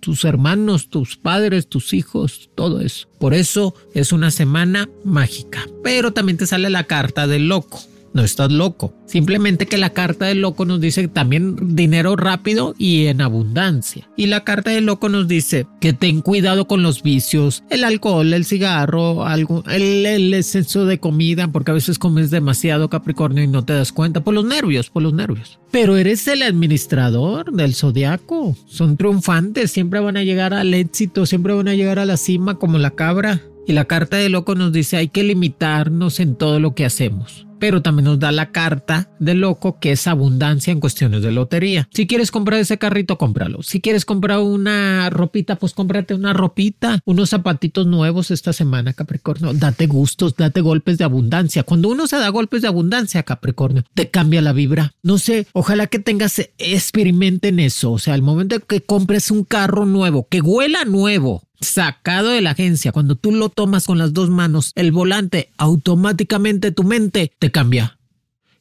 tus 0.00 0.24
hermanos, 0.24 0.90
tus 0.90 1.16
padres, 1.16 1.68
tus 1.68 1.94
hijos, 1.94 2.50
todo 2.54 2.80
eso. 2.80 3.08
Por 3.18 3.32
eso 3.32 3.74
es 3.94 4.12
una 4.12 4.30
semana 4.30 4.90
mágica. 5.04 5.66
Pero 5.82 6.12
también 6.12 6.36
te 6.36 6.46
sale 6.46 6.68
la 6.68 6.84
carta 6.84 7.26
del 7.26 7.48
loco 7.48 7.80
no 8.14 8.22
estás 8.22 8.50
loco. 8.50 8.94
Simplemente 9.06 9.66
que 9.66 9.76
la 9.76 9.90
carta 9.90 10.26
del 10.26 10.40
loco 10.40 10.64
nos 10.64 10.80
dice 10.80 11.08
también 11.08 11.76
dinero 11.76 12.16
rápido 12.16 12.74
y 12.78 13.06
en 13.06 13.20
abundancia. 13.20 14.08
Y 14.16 14.26
la 14.26 14.44
carta 14.44 14.70
del 14.70 14.86
loco 14.86 15.08
nos 15.08 15.28
dice 15.28 15.66
que 15.80 15.92
ten 15.92 16.22
cuidado 16.22 16.66
con 16.66 16.82
los 16.82 17.02
vicios, 17.02 17.64
el 17.68 17.84
alcohol, 17.84 18.32
el 18.32 18.44
cigarro, 18.44 19.26
algo, 19.26 19.62
el, 19.68 20.06
el 20.06 20.32
exceso 20.32 20.86
de 20.86 20.98
comida, 20.98 21.48
porque 21.48 21.72
a 21.72 21.74
veces 21.74 21.98
comes 21.98 22.30
demasiado 22.30 22.88
Capricornio 22.88 23.44
y 23.44 23.48
no 23.48 23.64
te 23.64 23.74
das 23.74 23.92
cuenta 23.92 24.22
por 24.22 24.32
los 24.32 24.44
nervios, 24.44 24.88
por 24.88 25.02
los 25.02 25.12
nervios. 25.12 25.58
Pero 25.70 25.96
eres 25.96 26.26
el 26.28 26.42
administrador 26.42 27.52
del 27.52 27.74
zodiaco. 27.74 28.56
Son 28.66 28.96
triunfantes, 28.96 29.72
siempre 29.72 30.00
van 30.00 30.16
a 30.16 30.22
llegar 30.22 30.54
al 30.54 30.72
éxito, 30.72 31.26
siempre 31.26 31.52
van 31.52 31.68
a 31.68 31.74
llegar 31.74 31.98
a 31.98 32.06
la 32.06 32.16
cima 32.16 32.54
como 32.54 32.78
la 32.78 32.92
cabra. 32.92 33.42
Y 33.66 33.72
la 33.72 33.86
carta 33.86 34.16
del 34.16 34.32
loco 34.32 34.54
nos 34.54 34.72
dice 34.72 34.96
hay 34.96 35.08
que 35.08 35.22
limitarnos 35.22 36.20
en 36.20 36.36
todo 36.36 36.60
lo 36.60 36.74
que 36.74 36.84
hacemos 36.84 37.46
pero 37.64 37.80
también 37.80 38.04
nos 38.04 38.18
da 38.18 38.30
la 38.30 38.52
carta 38.52 39.08
de 39.18 39.32
loco 39.32 39.78
que 39.80 39.92
es 39.92 40.06
abundancia 40.06 40.70
en 40.70 40.80
cuestiones 40.80 41.22
de 41.22 41.32
lotería. 41.32 41.88
Si 41.92 42.06
quieres 42.06 42.30
comprar 42.30 42.60
ese 42.60 42.76
carrito, 42.76 43.16
cómpralo. 43.16 43.62
Si 43.62 43.80
quieres 43.80 44.04
comprar 44.04 44.40
una 44.40 45.08
ropita, 45.08 45.56
pues 45.56 45.72
cómprate 45.72 46.12
una 46.12 46.34
ropita, 46.34 47.00
unos 47.06 47.30
zapatitos 47.30 47.86
nuevos 47.86 48.30
esta 48.30 48.52
semana, 48.52 48.92
Capricornio. 48.92 49.54
Date 49.54 49.86
gustos, 49.86 50.36
date 50.36 50.60
golpes 50.60 50.98
de 50.98 51.04
abundancia. 51.04 51.62
Cuando 51.62 51.88
uno 51.88 52.06
se 52.06 52.16
da 52.16 52.28
golpes 52.28 52.60
de 52.60 52.68
abundancia, 52.68 53.22
Capricornio, 53.22 53.84
te 53.94 54.10
cambia 54.10 54.42
la 54.42 54.52
vibra. 54.52 54.92
No 55.02 55.16
sé, 55.16 55.46
ojalá 55.54 55.86
que 55.86 55.98
tengas, 55.98 56.42
experimenten 56.58 57.60
eso. 57.60 57.92
O 57.92 57.98
sea, 57.98 58.12
al 58.12 58.20
momento 58.20 58.60
que 58.60 58.82
compres 58.82 59.30
un 59.30 59.42
carro 59.42 59.86
nuevo, 59.86 60.28
que 60.28 60.42
huela 60.42 60.84
nuevo, 60.84 61.42
sacado 61.64 62.30
de 62.30 62.40
la 62.40 62.50
agencia, 62.50 62.92
cuando 62.92 63.16
tú 63.16 63.32
lo 63.32 63.48
tomas 63.48 63.86
con 63.86 63.98
las 63.98 64.12
dos 64.12 64.30
manos, 64.30 64.72
el 64.74 64.92
volante, 64.92 65.50
automáticamente 65.56 66.70
tu 66.72 66.84
mente 66.84 67.32
te 67.38 67.50
cambia. 67.50 67.98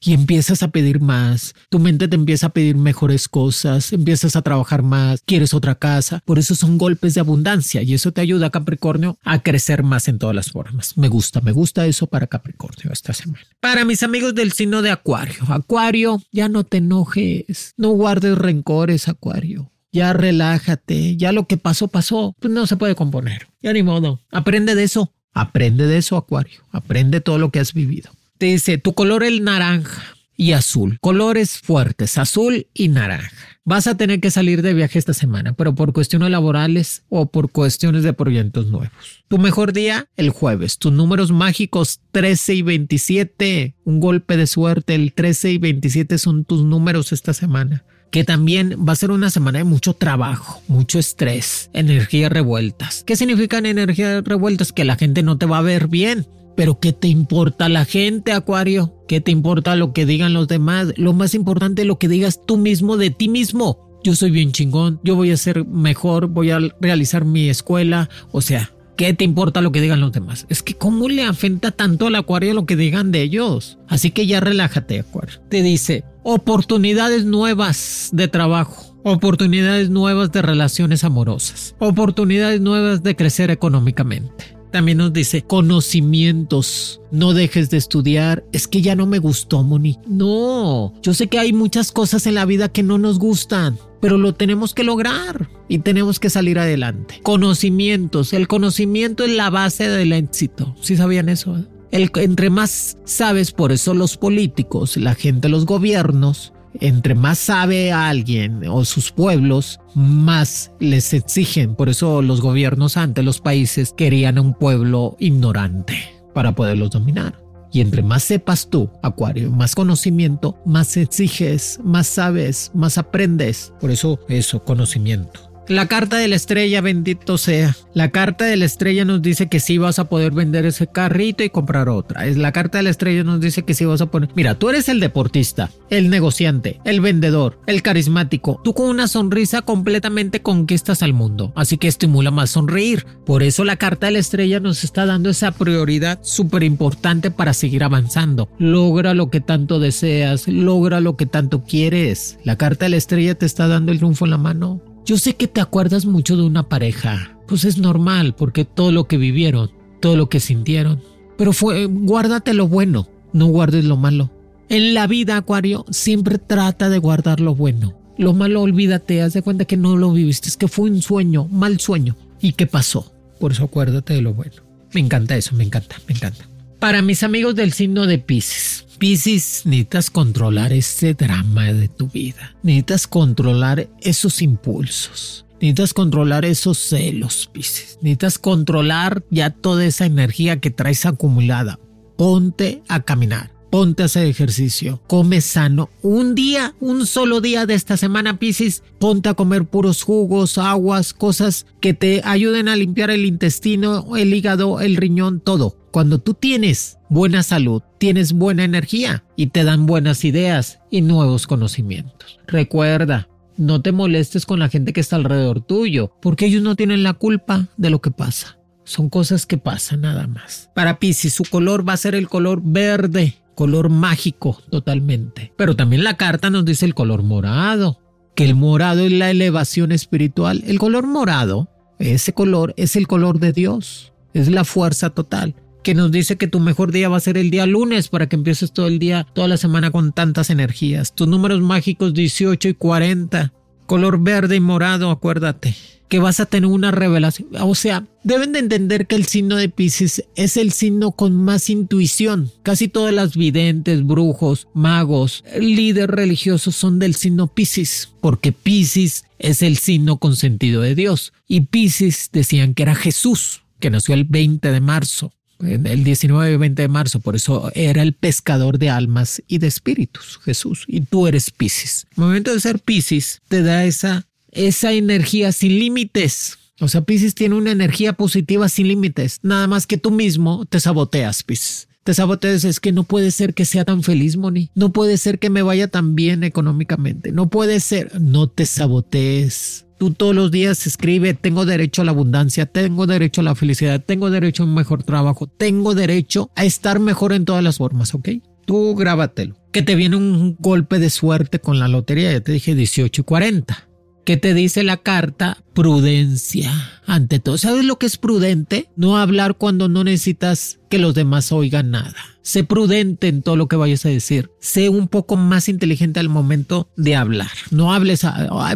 Y 0.06 0.14
empiezas 0.14 0.64
a 0.64 0.68
pedir 0.68 1.00
más, 1.00 1.56
tu 1.70 1.80
mente 1.80 2.10
te 2.10 2.16
empieza 2.16 2.48
a 2.48 2.50
pedir 2.50 2.76
mejores 2.76 3.30
cosas, 3.30 3.94
empiezas 3.94 4.36
a 4.36 4.42
trabajar 4.42 4.84
más, 4.84 5.22
quieres 5.26 5.54
otra 5.54 5.76
casa. 5.76 6.22
Por 6.26 6.40
eso 6.40 6.56
son 6.56 6.78
golpes 6.78 7.14
de 7.14 7.22
abundancia 7.22 7.82
y 7.84 7.94
eso 7.94 8.12
te 8.12 8.20
ayuda, 8.20 8.50
Capricornio, 8.50 9.18
a 9.24 9.42
crecer 9.42 9.82
más 9.84 10.10
en 10.10 10.20
todas 10.20 10.36
las 10.36 10.52
formas. 10.52 10.98
Me 10.98 11.08
gusta, 11.08 11.40
me 11.40 11.54
gusta 11.54 11.86
eso 11.86 12.08
para 12.08 12.28
Capricornio 12.28 12.92
esta 12.92 13.14
semana. 13.14 13.46
Para 13.62 13.86
mis 13.86 14.04
amigos 14.04 14.36
del 14.36 14.52
signo 14.52 14.82
de 14.82 14.92
Acuario, 14.92 15.42
Acuario, 15.48 16.22
ya 16.34 16.50
no 16.50 16.66
te 16.66 16.78
enojes, 16.78 17.74
no 17.78 17.92
guardes 17.92 18.38
rencores, 18.38 19.08
Acuario 19.08 19.73
ya 19.94 20.12
relájate, 20.12 21.16
ya 21.16 21.32
lo 21.32 21.48
que 21.48 21.58
pasó, 21.58 21.88
pasó, 21.88 22.36
pues 22.40 22.52
no 22.52 22.68
se 22.68 22.76
puede 22.76 22.96
componer. 22.96 23.48
Ya 23.62 23.72
ni 23.72 23.84
modo. 23.84 24.20
Aprende 24.32 24.76
de 24.76 24.84
eso. 24.84 25.14
Aprende 25.34 25.88
de 25.88 25.98
eso, 25.98 26.18
Acuario. 26.18 26.62
Aprende 26.72 27.22
todo 27.22 27.38
lo 27.38 27.52
que 27.52 27.60
has 27.60 27.74
vivido. 27.74 28.12
Te 28.40 28.48
dice, 28.48 28.78
tu 28.80 28.94
color 28.94 29.24
es 29.24 29.40
naranja 29.40 30.02
y 30.36 30.54
azul. 30.54 30.98
Colores 31.00 31.60
fuertes, 31.60 32.18
azul 32.18 32.68
y 32.74 32.88
naranja. 32.88 33.32
Vas 33.66 33.86
a 33.86 33.96
tener 33.96 34.20
que 34.20 34.32
salir 34.32 34.64
de 34.64 34.74
viaje 34.74 34.98
esta 34.98 35.14
semana, 35.14 35.54
pero 35.54 35.76
por 35.76 35.94
cuestiones 35.94 36.32
laborales 36.32 37.04
o 37.10 37.28
por 37.28 37.52
cuestiones 37.52 38.04
de 38.04 38.14
proyectos 38.14 38.68
nuevos. 38.68 39.24
Tu 39.28 39.38
mejor 39.38 39.74
día, 39.74 40.10
el 40.18 40.32
jueves. 40.32 40.80
Tus 40.80 40.92
números 40.92 41.32
mágicos 41.32 42.02
13 42.12 42.56
y 42.56 42.62
27. 42.64 43.76
Un 43.86 44.00
golpe 44.00 44.38
de 44.38 44.48
suerte. 44.48 44.96
El 44.96 45.14
13 45.14 45.52
y 45.52 45.58
27 45.60 46.18
son 46.18 46.46
tus 46.46 46.64
números 46.64 47.14
esta 47.14 47.34
semana 47.34 47.86
que 48.14 48.24
también 48.24 48.86
va 48.88 48.94
a 48.94 48.96
ser 48.96 49.10
una 49.10 49.32
semana 49.32 49.58
de 49.58 49.64
mucho 49.64 49.96
trabajo, 49.96 50.62
mucho 50.68 51.00
estrés, 51.00 51.72
energías 51.74 52.32
revueltas. 52.32 53.04
¿Qué 53.08 53.16
significan 53.16 53.66
energías 53.66 54.24
revueltas? 54.24 54.72
Que 54.72 54.86
la 54.86 54.96
gente 54.96 55.24
no 55.24 55.40
te 55.40 55.48
va 55.48 55.58
a 55.58 55.64
ver 55.64 55.88
bien. 55.88 56.28
Pero 56.56 56.80
¿qué 56.80 56.94
te 56.94 57.08
importa 57.08 57.70
la 57.70 57.86
gente, 57.86 58.32
Acuario? 58.32 58.94
¿Qué 59.08 59.20
te 59.20 59.32
importa 59.32 59.76
lo 59.76 59.94
que 59.94 60.06
digan 60.06 60.34
los 60.34 60.48
demás? 60.48 60.94
Lo 60.96 61.14
más 61.14 61.34
importante 61.34 61.82
es 61.82 61.88
lo 61.88 61.98
que 61.98 62.08
digas 62.08 62.40
tú 62.46 62.58
mismo 62.58 62.98
de 62.98 63.10
ti 63.10 63.30
mismo. 63.30 64.00
Yo 64.04 64.14
soy 64.14 64.30
bien 64.30 64.52
chingón, 64.52 65.00
yo 65.04 65.16
voy 65.16 65.32
a 65.32 65.38
ser 65.38 65.66
mejor, 65.66 66.28
voy 66.28 66.52
a 66.52 66.60
realizar 66.80 67.26
mi 67.26 67.50
escuela. 67.50 68.12
O 68.32 68.42
sea, 68.42 68.70
¿Qué 68.96 69.12
te 69.16 69.24
importa 69.24 69.62
lo 69.62 69.72
que 69.72 69.82
digan 69.82 70.02
los 70.02 70.12
demás? 70.12 70.46
Es 70.50 70.62
que 70.62 70.76
cómo 70.76 71.10
le 71.10 71.24
afecta 71.24 71.72
tanto 71.72 72.06
al 72.06 72.16
acuario 72.16 72.54
lo 72.54 72.68
que 72.68 72.76
digan 72.76 73.12
de 73.12 73.24
ellos. 73.24 73.80
Así 73.88 74.12
que 74.12 74.28
ya 74.28 74.40
relájate, 74.40 75.00
acuario. 75.00 75.40
Te 75.50 75.64
dice, 75.64 76.04
oportunidades 76.24 77.26
nuevas 77.26 78.10
de 78.14 78.28
trabajo, 78.28 78.96
oportunidades 79.04 79.90
nuevas 79.90 80.32
de 80.32 80.42
relaciones 80.42 81.04
amorosas, 81.04 81.76
oportunidades 81.80 82.62
nuevas 82.62 83.04
de 83.04 83.16
crecer 83.16 83.52
económicamente. 83.52 84.56
También 84.72 84.98
nos 84.98 85.14
dice 85.14 85.44
conocimientos. 85.44 87.00
No 87.12 87.34
dejes 87.34 87.70
de 87.70 87.78
estudiar. 87.78 88.44
Es 88.52 88.68
que 88.68 88.82
ya 88.82 88.96
no 88.96 89.06
me 89.06 89.20
gustó, 89.20 89.62
Moni. 89.62 90.00
No, 90.08 90.96
yo 91.04 91.14
sé 91.14 91.28
que 91.28 91.38
hay 91.38 91.54
muchas 91.54 91.92
cosas 91.92 92.26
en 92.26 92.34
la 92.34 92.46
vida 92.46 92.70
que 92.70 92.82
no 92.82 92.98
nos 92.98 93.20
gustan, 93.20 93.78
pero 94.02 94.18
lo 94.18 94.34
tenemos 94.34 94.74
que 94.74 94.84
lograr 94.84 95.48
y 95.70 95.78
tenemos 95.78 96.20
que 96.20 96.32
salir 96.32 96.58
adelante. 96.58 97.20
Conocimientos. 97.22 98.34
El 98.34 98.48
conocimiento 98.48 99.24
es 99.24 99.30
la 99.30 99.52
base 99.52 99.88
del 99.88 100.12
éxito. 100.12 100.76
¿Sí 100.82 100.98
sabían 100.98 101.30
eso? 101.30 101.64
El, 101.94 102.10
entre 102.16 102.50
más 102.50 102.98
sabes, 103.06 103.52
por 103.52 103.72
eso 103.72 103.94
los 103.94 104.18
políticos, 104.18 104.98
la 104.98 105.14
gente, 105.14 105.48
los 105.48 105.68
gobiernos, 105.68 106.52
Entre 106.80 107.14
más 107.14 107.38
sabe 107.38 107.92
alguien 107.92 108.68
o 108.68 108.84
sus 108.84 109.12
pueblos, 109.12 109.80
más 109.94 110.72
les 110.80 111.14
exigen. 111.14 111.76
Por 111.76 111.90
eso 111.90 112.24
los 112.24 112.42
gobiernos 112.42 112.98
ante 112.98 113.22
los 113.22 113.42
países 113.42 113.94
querían 113.96 114.40
a 114.40 114.42
un 114.42 114.56
pueblo 114.56 115.16
ignorante 115.20 115.94
para 116.34 116.56
poderlos 116.56 116.90
dominar. 116.90 117.40
Y 117.72 117.82
entre 117.82 118.02
más 118.02 118.24
sepas 118.24 118.72
tú, 118.72 118.90
Acuario, 119.04 119.52
más 119.52 119.76
conocimiento, 119.76 120.58
más 120.66 120.98
exiges, 120.98 121.80
más 121.84 122.08
sabes, 122.08 122.72
más 122.74 122.98
aprendes. 122.98 123.72
Por 123.80 123.92
eso 123.92 124.20
eso, 124.28 124.64
conocimiento. 124.64 125.53
La 125.70 125.88
carta 125.88 126.18
de 126.18 126.28
la 126.28 126.36
estrella, 126.36 126.82
bendito 126.82 127.38
sea. 127.38 127.78
La 127.94 128.12
carta 128.12 128.44
de 128.44 128.58
la 128.58 128.66
estrella 128.66 129.06
nos 129.06 129.22
dice 129.22 129.48
que 129.48 129.62
sí 129.62 129.78
vas 129.78 129.98
a 129.98 130.10
poder 130.10 130.34
vender 130.34 130.66
ese 130.66 130.88
carrito 130.88 131.42
y 131.42 131.50
comprar 131.50 131.88
otra. 131.88 132.26
Es 132.26 132.36
la 132.36 132.52
carta 132.52 132.80
de 132.80 132.84
la 132.84 132.90
estrella 132.90 133.24
nos 133.24 133.40
dice 133.40 133.64
que 133.64 133.74
sí 133.74 133.86
vas 133.86 134.02
a 134.02 134.08
poner. 134.08 134.30
Mira, 134.36 134.60
tú 134.60 134.70
eres 134.70 134.90
el 134.90 135.00
deportista, 135.00 135.72
el 135.90 136.10
negociante, 136.10 136.82
el 136.84 137.00
vendedor, 137.00 137.62
el 137.66 137.82
carismático. 137.82 138.60
Tú 138.62 138.74
con 138.74 138.90
una 138.90 139.08
sonrisa 139.08 139.62
completamente 139.62 140.42
conquistas 140.42 141.02
al 141.02 141.14
mundo. 141.14 141.54
Así 141.56 141.78
que 141.78 141.88
estimula 141.88 142.30
más 142.30 142.50
sonreír. 142.50 143.06
Por 143.26 143.42
eso 143.42 143.64
la 143.64 143.78
carta 143.78 144.08
de 144.08 144.14
la 144.14 144.20
estrella 144.20 144.60
nos 144.60 144.84
está 144.84 145.06
dando 145.06 145.30
esa 145.30 145.52
prioridad 145.52 146.20
súper 146.24 146.64
importante 146.64 147.32
para 147.32 147.54
seguir 147.54 147.86
avanzando. 147.86 148.50
Logra 148.58 149.14
lo 149.14 149.30
que 149.30 149.40
tanto 149.40 149.80
deseas, 149.80 150.46
logra 150.50 151.00
lo 151.00 151.16
que 151.16 151.26
tanto 151.26 151.64
quieres. 151.64 152.38
La 152.44 152.58
carta 152.58 152.86
de 152.86 152.90
la 152.90 152.98
estrella 152.98 153.36
te 153.36 153.46
está 153.46 153.70
dando 153.70 153.94
el 153.94 154.00
triunfo 154.00 154.26
en 154.26 154.32
la 154.32 154.38
mano. 154.38 154.93
Yo 155.06 155.18
sé 155.18 155.36
que 155.36 155.48
te 155.48 155.60
acuerdas 155.60 156.06
mucho 156.06 156.38
de 156.38 156.44
una 156.44 156.70
pareja, 156.70 157.38
pues 157.48 157.66
es 157.66 157.78
normal 157.78 158.36
porque 158.36 158.64
todo 158.64 158.92
lo 158.92 159.06
que 159.06 159.18
vivieron, 159.18 159.72
todo 160.00 160.16
lo 160.16 160.30
que 160.30 160.40
sintieron, 160.40 161.02
pero 161.38 161.52
fue, 161.52 161.86
guárdate 161.88 162.54
lo 162.54 162.68
bueno, 162.68 163.10
no 163.34 163.48
guardes 163.48 163.84
lo 163.84 163.98
malo. 163.98 164.32
En 164.70 164.94
la 164.94 165.08
vida, 165.08 165.36
Acuario, 165.36 165.86
siempre 165.90 166.38
trata 166.38 166.90
de 166.90 167.00
guardar 167.00 167.42
lo 167.42 167.54
bueno. 167.54 167.94
Lo 168.18 168.34
malo, 168.34 168.62
olvídate, 168.62 169.22
haz 169.22 169.34
de 169.34 169.42
cuenta 169.42 169.66
que 169.66 169.76
no 169.76 169.98
lo 169.98 170.14
viviste, 170.14 170.48
es 170.48 170.56
que 170.56 170.68
fue 170.68 170.90
un 170.90 171.02
sueño, 171.02 171.48
mal 171.52 171.80
sueño. 171.80 172.16
¿Y 172.40 172.54
qué 172.54 172.66
pasó? 172.66 173.12
Por 173.40 173.52
eso 173.52 173.66
acuérdate 173.66 174.14
de 174.14 174.22
lo 174.22 174.34
bueno. 174.34 174.56
Me 174.94 175.02
encanta 175.02 175.36
eso, 175.36 175.54
me 175.56 175.64
encanta, 175.64 176.00
me 176.08 176.16
encanta. 176.16 176.48
Para 176.80 177.02
mis 177.02 177.24
amigos 177.24 177.56
del 177.56 177.74
signo 177.74 178.08
de 178.08 178.20
Pisces, 178.20 178.86
Piscis, 179.04 179.64
necesitas 179.66 180.10
controlar 180.10 180.72
ese 180.72 181.14
drama 181.14 181.74
de 181.74 181.90
tu 181.90 182.08
vida. 182.08 182.56
Necesitas 182.64 183.06
controlar 183.06 183.90
esos 184.00 184.42
impulsos. 184.42 185.46
Necesitas 185.60 185.94
controlar 185.94 186.46
esos 186.46 186.78
celos, 186.78 187.50
Piscis. 187.52 187.98
Necesitas 188.02 188.40
controlar 188.40 189.22
ya 189.30 189.50
toda 189.50 189.84
esa 189.84 190.06
energía 190.06 190.62
que 190.62 190.72
traes 190.72 191.06
acumulada. 191.06 191.82
Ponte 192.16 192.82
a 192.88 193.02
caminar. 193.02 193.52
Ponte 193.70 194.04
a 194.04 194.06
hacer 194.06 194.26
ejercicio, 194.26 195.02
come 195.06 195.42
sano. 195.42 195.90
Un 196.02 196.34
día, 196.34 196.74
un 196.80 197.06
solo 197.06 197.42
día 197.42 197.66
de 197.66 197.74
esta 197.74 197.98
semana, 197.98 198.40
Piscis, 198.40 198.84
ponte 199.00 199.28
a 199.28 199.34
comer 199.34 199.66
puros 199.66 200.04
jugos, 200.04 200.58
aguas, 200.58 201.14
cosas 201.14 201.66
que 201.82 201.94
te 201.94 202.22
ayuden 202.24 202.70
a 202.70 202.78
limpiar 202.78 203.10
el 203.10 203.26
intestino, 203.26 204.16
el 204.16 204.34
hígado, 204.34 204.80
el 204.80 204.96
riñón, 204.96 205.42
todo. 205.42 205.83
Cuando 205.94 206.18
tú 206.18 206.34
tienes 206.34 206.98
buena 207.08 207.44
salud, 207.44 207.84
tienes 208.00 208.34
buena 208.34 208.64
energía 208.64 209.24
y 209.36 209.48
te 209.48 209.64
dan 209.64 209.86
buenas 209.86 210.26
ideas 210.26 210.80
y 210.90 211.02
nuevos 211.02 211.46
conocimientos. 211.46 212.40
Recuerda, 212.48 213.30
no 213.58 213.80
te 213.84 213.92
molestes 213.92 214.48
con 214.48 214.58
la 214.58 214.70
gente 214.70 214.92
que 214.92 215.02
está 215.02 215.18
alrededor 215.18 215.62
tuyo, 215.62 216.12
porque 216.20 216.48
ellos 216.48 216.64
no 216.64 216.76
tienen 216.76 217.04
la 217.04 217.14
culpa 217.14 217.68
de 217.78 217.92
lo 217.92 218.02
que 218.02 218.10
pasa. 218.10 218.58
Son 218.86 219.08
cosas 219.08 219.46
que 219.46 219.60
pasan 219.60 220.02
nada 220.02 220.26
más. 220.26 220.72
Para 220.74 220.98
Piscis, 220.98 221.36
su 221.36 221.44
color 221.44 221.88
va 221.88 221.94
a 221.94 221.98
ser 221.98 222.16
el 222.16 222.28
color 222.28 222.62
verde 222.64 223.36
color 223.54 223.90
mágico 223.90 224.58
totalmente. 224.72 225.54
Pero 225.56 225.76
también 225.76 226.04
la 226.04 226.18
carta 226.18 226.50
nos 226.50 226.66
dice 226.66 226.88
el 226.88 226.96
color 226.96 227.22
morado, 227.22 228.00
que 228.34 228.46
el 228.46 228.56
morado 228.56 229.02
es 229.02 229.12
la 229.12 229.30
elevación 229.30 229.92
espiritual. 229.92 230.64
El 230.66 230.80
color 230.80 231.06
morado, 231.06 231.70
ese 232.00 232.34
color 232.34 232.74
es 232.78 232.96
el 232.96 233.08
color 233.08 233.40
de 233.40 233.54
Dios, 233.54 234.12
es 234.34 234.50
la 234.50 234.64
fuerza 234.64 235.12
total 235.12 235.54
que 235.84 235.94
nos 235.94 236.12
dice 236.12 236.38
que 236.38 236.48
tu 236.48 236.60
mejor 236.60 236.92
día 236.92 237.10
va 237.10 237.18
a 237.18 237.22
ser 237.22 237.38
el 237.38 237.52
día 237.52 237.66
lunes 237.66 238.08
para 238.08 238.28
que 238.28 238.36
empieces 238.36 238.72
todo 238.72 238.88
el 238.88 239.00
día, 239.00 239.28
toda 239.34 239.48
la 239.48 239.58
semana 239.58 239.92
con 239.92 240.14
tantas 240.14 240.50
energías. 240.50 241.14
Tus 241.14 241.28
números 241.28 241.62
mágicos 241.62 242.14
18 242.14 242.70
y 242.70 242.74
40, 242.74 243.54
color 243.86 244.24
verde 244.24 244.56
y 244.56 244.60
morado, 244.60 245.12
acuérdate 245.12 245.76
que 246.14 246.20
vas 246.20 246.40
a 246.40 246.46
tener 246.46 246.70
una 246.70 246.92
revelación. 246.92 247.50
O 247.62 247.74
sea, 247.74 248.06
deben 248.24 248.52
de 248.52 248.60
entender 248.60 249.08
que 249.08 249.16
el 249.16 249.26
signo 249.26 249.56
de 249.56 249.68
Pisces 249.68 250.24
es 250.36 250.58
el 250.58 250.72
signo 250.72 251.14
con 251.14 251.34
más 251.34 251.72
intuición. 251.72 252.52
Casi 252.62 252.88
todas 252.88 253.12
las 253.12 253.36
videntes, 253.36 254.06
brujos, 254.06 254.68
magos, 254.76 255.44
líderes 255.60 256.16
religiosos 256.16 256.76
son 256.76 257.00
del 257.00 257.16
signo 257.16 257.48
Pisces, 257.48 258.12
porque 258.22 258.52
Pisces 258.52 259.26
es 259.40 259.64
el 259.64 259.78
signo 259.78 260.18
con 260.18 260.36
sentido 260.36 260.84
de 260.84 260.94
Dios. 260.94 261.34
Y 261.48 261.62
Pisces 261.62 262.30
decían 262.32 262.76
que 262.76 262.84
era 262.84 262.94
Jesús, 262.94 263.64
que 263.80 263.90
nació 263.90 264.14
el 264.14 264.26
20 264.26 264.72
de 264.72 264.82
marzo 264.82 265.34
el 265.60 266.04
19 266.04 266.54
y 266.54 266.58
20 266.58 266.82
de 266.82 266.88
marzo, 266.88 267.20
por 267.20 267.36
eso 267.36 267.72
era 267.74 268.02
el 268.02 268.14
pescador 268.14 268.80
de 268.80 268.90
almas 268.90 269.42
y 269.48 269.60
de 269.60 269.68
espíritus, 269.68 270.40
Jesús, 270.44 270.84
y 270.88 271.02
tú 271.02 271.28
eres 271.28 271.52
Pisces. 271.52 272.08
El 272.18 272.24
momento 272.24 272.54
de 272.54 272.60
ser 272.60 272.80
Pisces 272.80 273.42
te 273.48 273.64
da 273.64 273.86
esa 273.86 274.26
esa 274.54 274.94
energía 274.94 275.52
sin 275.52 275.80
límites. 275.80 276.58
O 276.80 276.88
sea, 276.88 277.02
Pisces 277.02 277.36
tiene 277.36 277.56
una 277.56 277.72
energía 277.72 278.14
positiva 278.14 278.70
sin 278.70 278.88
límites. 278.88 279.40
Nada 279.42 279.68
más 279.68 279.88
que 279.88 279.98
tú 279.98 280.12
mismo 280.12 280.66
te 280.66 280.80
saboteas, 280.80 281.44
Pisces. 281.44 281.88
Te 282.04 282.14
saboteas, 282.14 282.66
es 282.66 282.80
que 282.80 282.92
no 282.92 283.04
puede 283.04 283.32
ser 283.32 283.54
que 283.54 283.64
sea 283.64 283.86
tan 283.86 284.04
feliz, 284.04 284.36
Moni. 284.36 284.70
No 284.76 284.92
puede 284.92 285.18
ser 285.18 285.40
que 285.40 285.50
me 285.50 285.62
vaya 285.62 285.88
tan 285.88 286.16
bien 286.16 286.44
económicamente. 286.44 287.32
No 287.32 287.50
puede 287.50 287.80
ser. 287.80 288.20
No 288.20 288.48
te 288.48 288.66
sabotees. 288.66 289.86
Tú 290.04 290.12
todos 290.12 290.36
los 290.36 290.52
días 290.52 290.86
escribe, 290.86 291.34
tengo 291.34 291.66
derecho 291.66 292.02
a 292.02 292.06
la 292.06 292.12
abundancia, 292.12 292.66
tengo 292.66 293.08
derecho 293.08 293.40
a 293.40 293.46
la 293.46 293.56
felicidad, 293.56 294.04
tengo 294.06 294.30
derecho 294.30 294.64
a 294.64 294.66
un 294.66 294.76
mejor 294.76 295.02
trabajo, 295.04 295.48
tengo 295.48 295.96
derecho 295.96 296.52
a 296.58 296.66
estar 296.66 297.00
mejor 297.00 297.32
en 297.32 297.46
todas 297.46 297.64
las 297.64 297.78
formas, 297.78 298.14
¿ok? 298.14 298.28
Tú 298.66 298.96
grábatelo. 298.96 299.56
Que 299.72 299.82
te 299.82 299.96
viene 299.96 300.18
un 300.18 300.58
golpe 300.60 301.00
de 301.00 301.10
suerte 301.10 301.60
con 301.60 301.80
la 301.80 301.88
lotería, 301.88 302.34
ya 302.34 302.42
te 302.42 302.52
dije 302.52 302.76
18 302.76 303.22
y 303.22 303.24
40. 303.24 303.88
¿Qué 304.26 304.38
te 304.38 304.54
dice 304.54 304.84
la 304.84 304.98
carta? 304.98 305.58
Prudencia. 305.74 306.72
Ante 307.06 307.40
todo, 307.40 307.58
¿sabes 307.58 307.84
lo 307.84 308.00
que 308.00 308.06
es 308.06 308.18
prudente? 308.18 308.90
No 308.96 309.18
hablar 309.18 309.56
cuando 309.56 309.90
no 309.90 310.06
necesitas 310.06 310.80
que 310.90 310.98
los 310.98 311.14
demás 311.14 311.52
oigan 311.52 311.92
nada. 311.92 312.16
Sé 312.42 312.64
prudente 312.64 313.28
en 313.28 313.42
todo 313.42 313.58
lo 313.58 313.68
que 313.68 313.76
vayas 313.76 314.06
a 314.06 314.10
decir. 314.10 314.50
Sé 314.62 314.88
un 314.88 315.10
poco 315.10 315.36
más 315.36 315.68
inteligente 315.68 316.22
al 316.22 316.30
momento 316.30 316.90
de 316.96 317.18
hablar. 317.18 317.52
No 317.70 317.94
hables, 317.94 318.26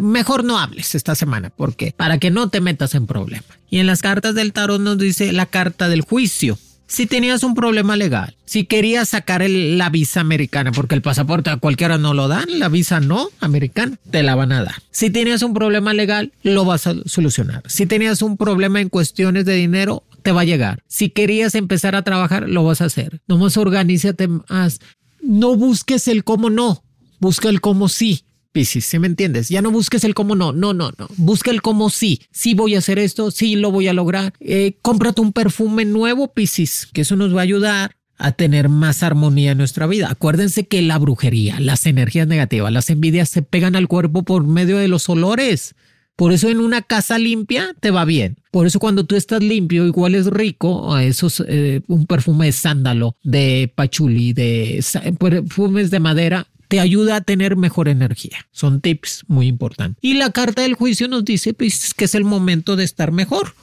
mejor 0.02 0.44
no 0.44 0.60
hables 0.60 0.96
esta 0.96 1.16
semana, 1.16 1.50
porque 1.50 1.94
para 1.96 2.18
que 2.18 2.30
no 2.30 2.50
te 2.50 2.60
metas 2.60 2.94
en 2.94 3.08
problemas. 3.08 3.58
Y 3.70 3.80
en 3.80 3.88
las 3.88 4.02
cartas 4.02 4.36
del 4.36 4.52
tarot 4.52 4.82
nos 4.82 4.98
dice 4.98 5.32
la 5.32 5.46
carta 5.46 5.88
del 5.88 6.02
juicio 6.02 6.58
si 6.88 7.06
tenías 7.06 7.44
un 7.44 7.54
problema 7.54 7.96
legal, 7.98 8.36
si 8.46 8.66
querías 8.66 9.10
sacar 9.10 9.48
la 9.48 9.90
visa 9.90 10.22
americana, 10.22 10.72
porque 10.72 10.96
el 10.96 11.02
pasaporte 11.02 11.50
a 11.50 11.58
cualquiera 11.58 11.98
no 11.98 12.14
lo 12.14 12.28
dan, 12.28 12.46
la 12.60 12.70
visa 12.70 13.00
no 13.00 13.28
americana, 13.40 13.98
te 14.10 14.24
la 14.24 14.36
van 14.36 14.54
a 14.54 14.64
dar. 14.64 14.76
Si 14.92 15.10
tenías 15.10 15.42
un 15.44 15.54
problema 15.54 15.94
legal, 15.94 16.32
lo 16.44 16.66
vas 16.66 16.88
a 16.88 16.96
solucionar. 17.06 17.64
Si 17.68 17.86
tenías 17.86 18.22
un 18.22 18.38
problema 18.38 18.80
en 18.80 18.90
cuestiones 18.90 19.46
de 19.46 19.56
dinero, 19.56 20.04
te 20.24 20.32
va 20.32 20.42
a 20.42 20.46
llegar. 20.46 20.82
Si 20.88 21.10
querías 21.10 21.56
empezar 21.56 21.96
a 21.96 22.04
trabajar, 22.04 22.50
lo 22.50 22.64
vas 22.64 22.82
a 22.82 22.86
hacer. 22.86 23.22
Nomás 23.28 23.58
organízate 23.58 24.28
más. 24.28 24.80
No 25.22 25.56
busques 25.56 26.08
el 26.08 26.24
cómo 26.24 26.50
no, 26.50 26.84
busca 27.20 27.50
el 27.50 27.62
cómo 27.62 27.90
sí. 27.90 28.24
Piscis, 28.58 28.86
¿sí 28.88 28.98
me 28.98 29.06
entiendes? 29.06 29.50
Ya 29.50 29.62
no 29.62 29.70
busques 29.70 30.04
el 30.04 30.16
cómo 30.16 30.34
no, 30.36 30.52
no, 30.52 30.74
no, 30.74 30.92
no. 30.98 31.08
Busca 31.16 31.52
el 31.52 31.62
cómo 31.62 31.92
sí. 31.92 32.22
Sí 32.32 32.56
voy 32.56 32.74
a 32.74 32.80
hacer 32.80 32.98
esto, 32.98 33.30
sí 33.30 33.56
lo 33.56 33.70
voy 33.70 33.88
a 33.88 33.94
lograr. 33.94 34.34
Eh, 34.40 34.78
cómprate 34.82 35.22
un 35.22 35.32
perfume 35.32 35.86
nuevo, 35.86 36.34
Piscis, 36.34 36.88
que 36.92 37.02
eso 37.02 37.16
nos 37.16 37.36
va 37.36 37.42
a 37.42 37.44
ayudar 37.44 37.98
a 38.18 38.32
tener 38.32 38.68
más 38.68 39.04
armonía 39.04 39.52
en 39.52 39.60
nuestra 39.60 39.86
vida. 39.86 40.10
Acuérdense 40.10 40.66
que 40.66 40.82
la 40.82 40.98
brujería, 40.98 41.60
las 41.60 41.86
energías 41.86 42.26
negativas, 42.26 42.74
las 42.74 42.90
envidias 42.90 43.30
se 43.30 43.44
pegan 43.44 43.76
al 43.76 43.88
cuerpo 43.88 44.24
por 44.24 44.44
medio 44.44 44.80
de 44.80 44.88
los 44.88 45.08
olores. 45.08 45.76
Por 46.16 46.32
eso 46.32 46.50
en 46.50 46.60
una 46.60 46.82
casa 46.82 47.20
limpia 47.20 47.76
te 47.80 47.92
va 47.92 48.06
bien. 48.06 48.38
Por 48.50 48.66
eso 48.66 48.80
cuando 48.80 49.04
tú 49.04 49.16
estás 49.16 49.44
limpio, 49.44 49.86
igual 49.86 50.16
es 50.16 50.26
rico 50.26 50.98
esos, 50.98 51.44
eh, 51.48 51.82
un 51.86 52.08
perfume 52.08 52.48
de 52.48 52.54
sándalo, 52.54 53.16
de 53.22 53.72
pachuli, 53.76 54.34
de 54.34 54.84
perfumes 55.20 55.92
de 55.92 56.00
madera, 56.00 56.48
te 56.68 56.80
ayuda 56.80 57.18
a 57.18 57.22
tener 57.22 57.56
mejor 57.56 57.88
energía. 57.88 58.48
Son 58.52 58.82
tips 58.82 59.26
muy 59.28 59.48
importantes. 59.48 59.98
Y 60.02 60.16
la 60.16 60.32
carta 60.32 60.62
del 60.62 60.74
juicio 60.74 61.08
nos 61.08 61.26
dice 61.26 61.54
pues, 61.54 61.94
que 61.94 62.06
es 62.06 62.16
el 62.16 62.24
momento 62.24 62.76
de 62.76 62.84
estar 62.84 63.12
mejor, 63.12 63.54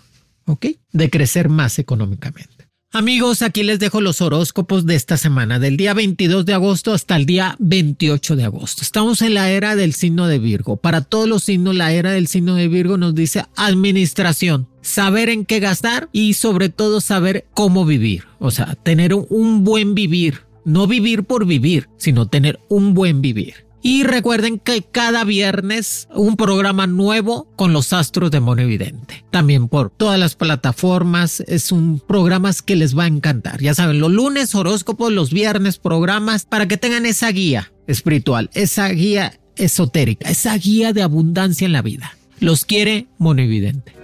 ¿ok? 0.47 0.67
De 0.93 1.11
crecer 1.11 1.49
más 1.49 1.79
económicamente. 1.79 2.65
Amigos, 2.97 3.43
aquí 3.43 3.65
les 3.65 3.81
dejo 3.81 4.01
los 4.01 4.21
horóscopos 4.21 4.87
de 4.87 4.95
esta 4.95 5.17
semana, 5.17 5.59
del 5.59 5.77
día 5.77 5.95
22 5.95 6.47
de 6.47 6.55
agosto 6.55 6.93
hasta 6.93 7.17
el 7.17 7.27
día 7.27 7.57
28 7.59 8.37
de 8.37 8.45
agosto. 8.45 8.83
Estamos 8.83 9.21
en 9.21 9.35
la 9.35 9.51
era 9.51 9.75
del 9.75 9.95
signo 9.95 10.29
de 10.29 10.39
Virgo. 10.39 10.77
Para 10.77 11.01
todos 11.01 11.29
los 11.29 11.43
signos, 11.43 11.75
la 11.75 11.93
era 11.93 12.13
del 12.13 12.29
signo 12.29 12.55
de 12.55 12.69
Virgo 12.69 12.97
nos 12.97 13.17
dice 13.17 13.47
administración, 13.57 14.69
saber 14.81 15.29
en 15.29 15.45
qué 15.45 15.59
gastar 15.59 16.09
y 16.13 16.35
sobre 16.35 16.69
todo 16.69 17.01
saber 17.01 17.47
cómo 17.53 17.85
vivir. 17.85 18.27
O 18.39 18.53
sea, 18.53 18.77
tener 18.77 19.13
un 19.13 19.65
buen 19.65 19.97
vivir, 19.97 20.43
no 20.65 20.87
vivir 20.87 21.25
por 21.25 21.47
vivir, 21.47 21.89
sino 21.97 22.29
tener 22.29 22.61
un 22.69 22.95
buen 22.95 23.23
vivir. 23.23 23.65
Y 23.87 24.03
recuerden 24.03 24.59
que 24.59 24.81
cada 24.81 25.25
viernes 25.25 26.09
un 26.15 26.37
programa 26.37 26.87
nuevo 26.87 27.47
con 27.55 27.75
los 27.75 27.93
astros 27.93 28.31
de 28.31 28.41
Mono 28.41 28.63
Evidente. 28.63 29.27
También 29.31 29.69
por 29.69 29.91
todas 29.91 30.19
las 30.19 30.37
plataformas. 30.37 31.41
Es 31.41 31.71
un 31.71 32.01
programa 32.01 32.51
que 32.65 32.77
les 32.77 32.97
va 32.97 33.05
a 33.05 33.09
encantar. 33.09 33.61
Ya 33.61 33.75
saben, 33.75 34.01
los 34.01 34.11
lunes 34.11 34.55
horóscopos, 34.55 35.13
los 35.13 35.35
viernes 35.35 35.77
programas 35.77 36.47
para 36.47 36.67
que 36.67 36.79
tengan 36.79 37.05
esa 37.05 37.31
guía 37.31 37.73
espiritual, 37.87 38.49
esa 38.55 38.89
guía 38.89 39.39
esotérica, 39.57 40.31
esa 40.31 40.57
guía 40.57 40.95
de 40.95 41.03
abundancia 41.03 41.67
en 41.67 41.73
la 41.73 41.83
vida. 41.83 42.17
Los 42.41 42.65
quiere 42.65 43.07
Mono 43.19 43.43
Evidente. 43.43 44.04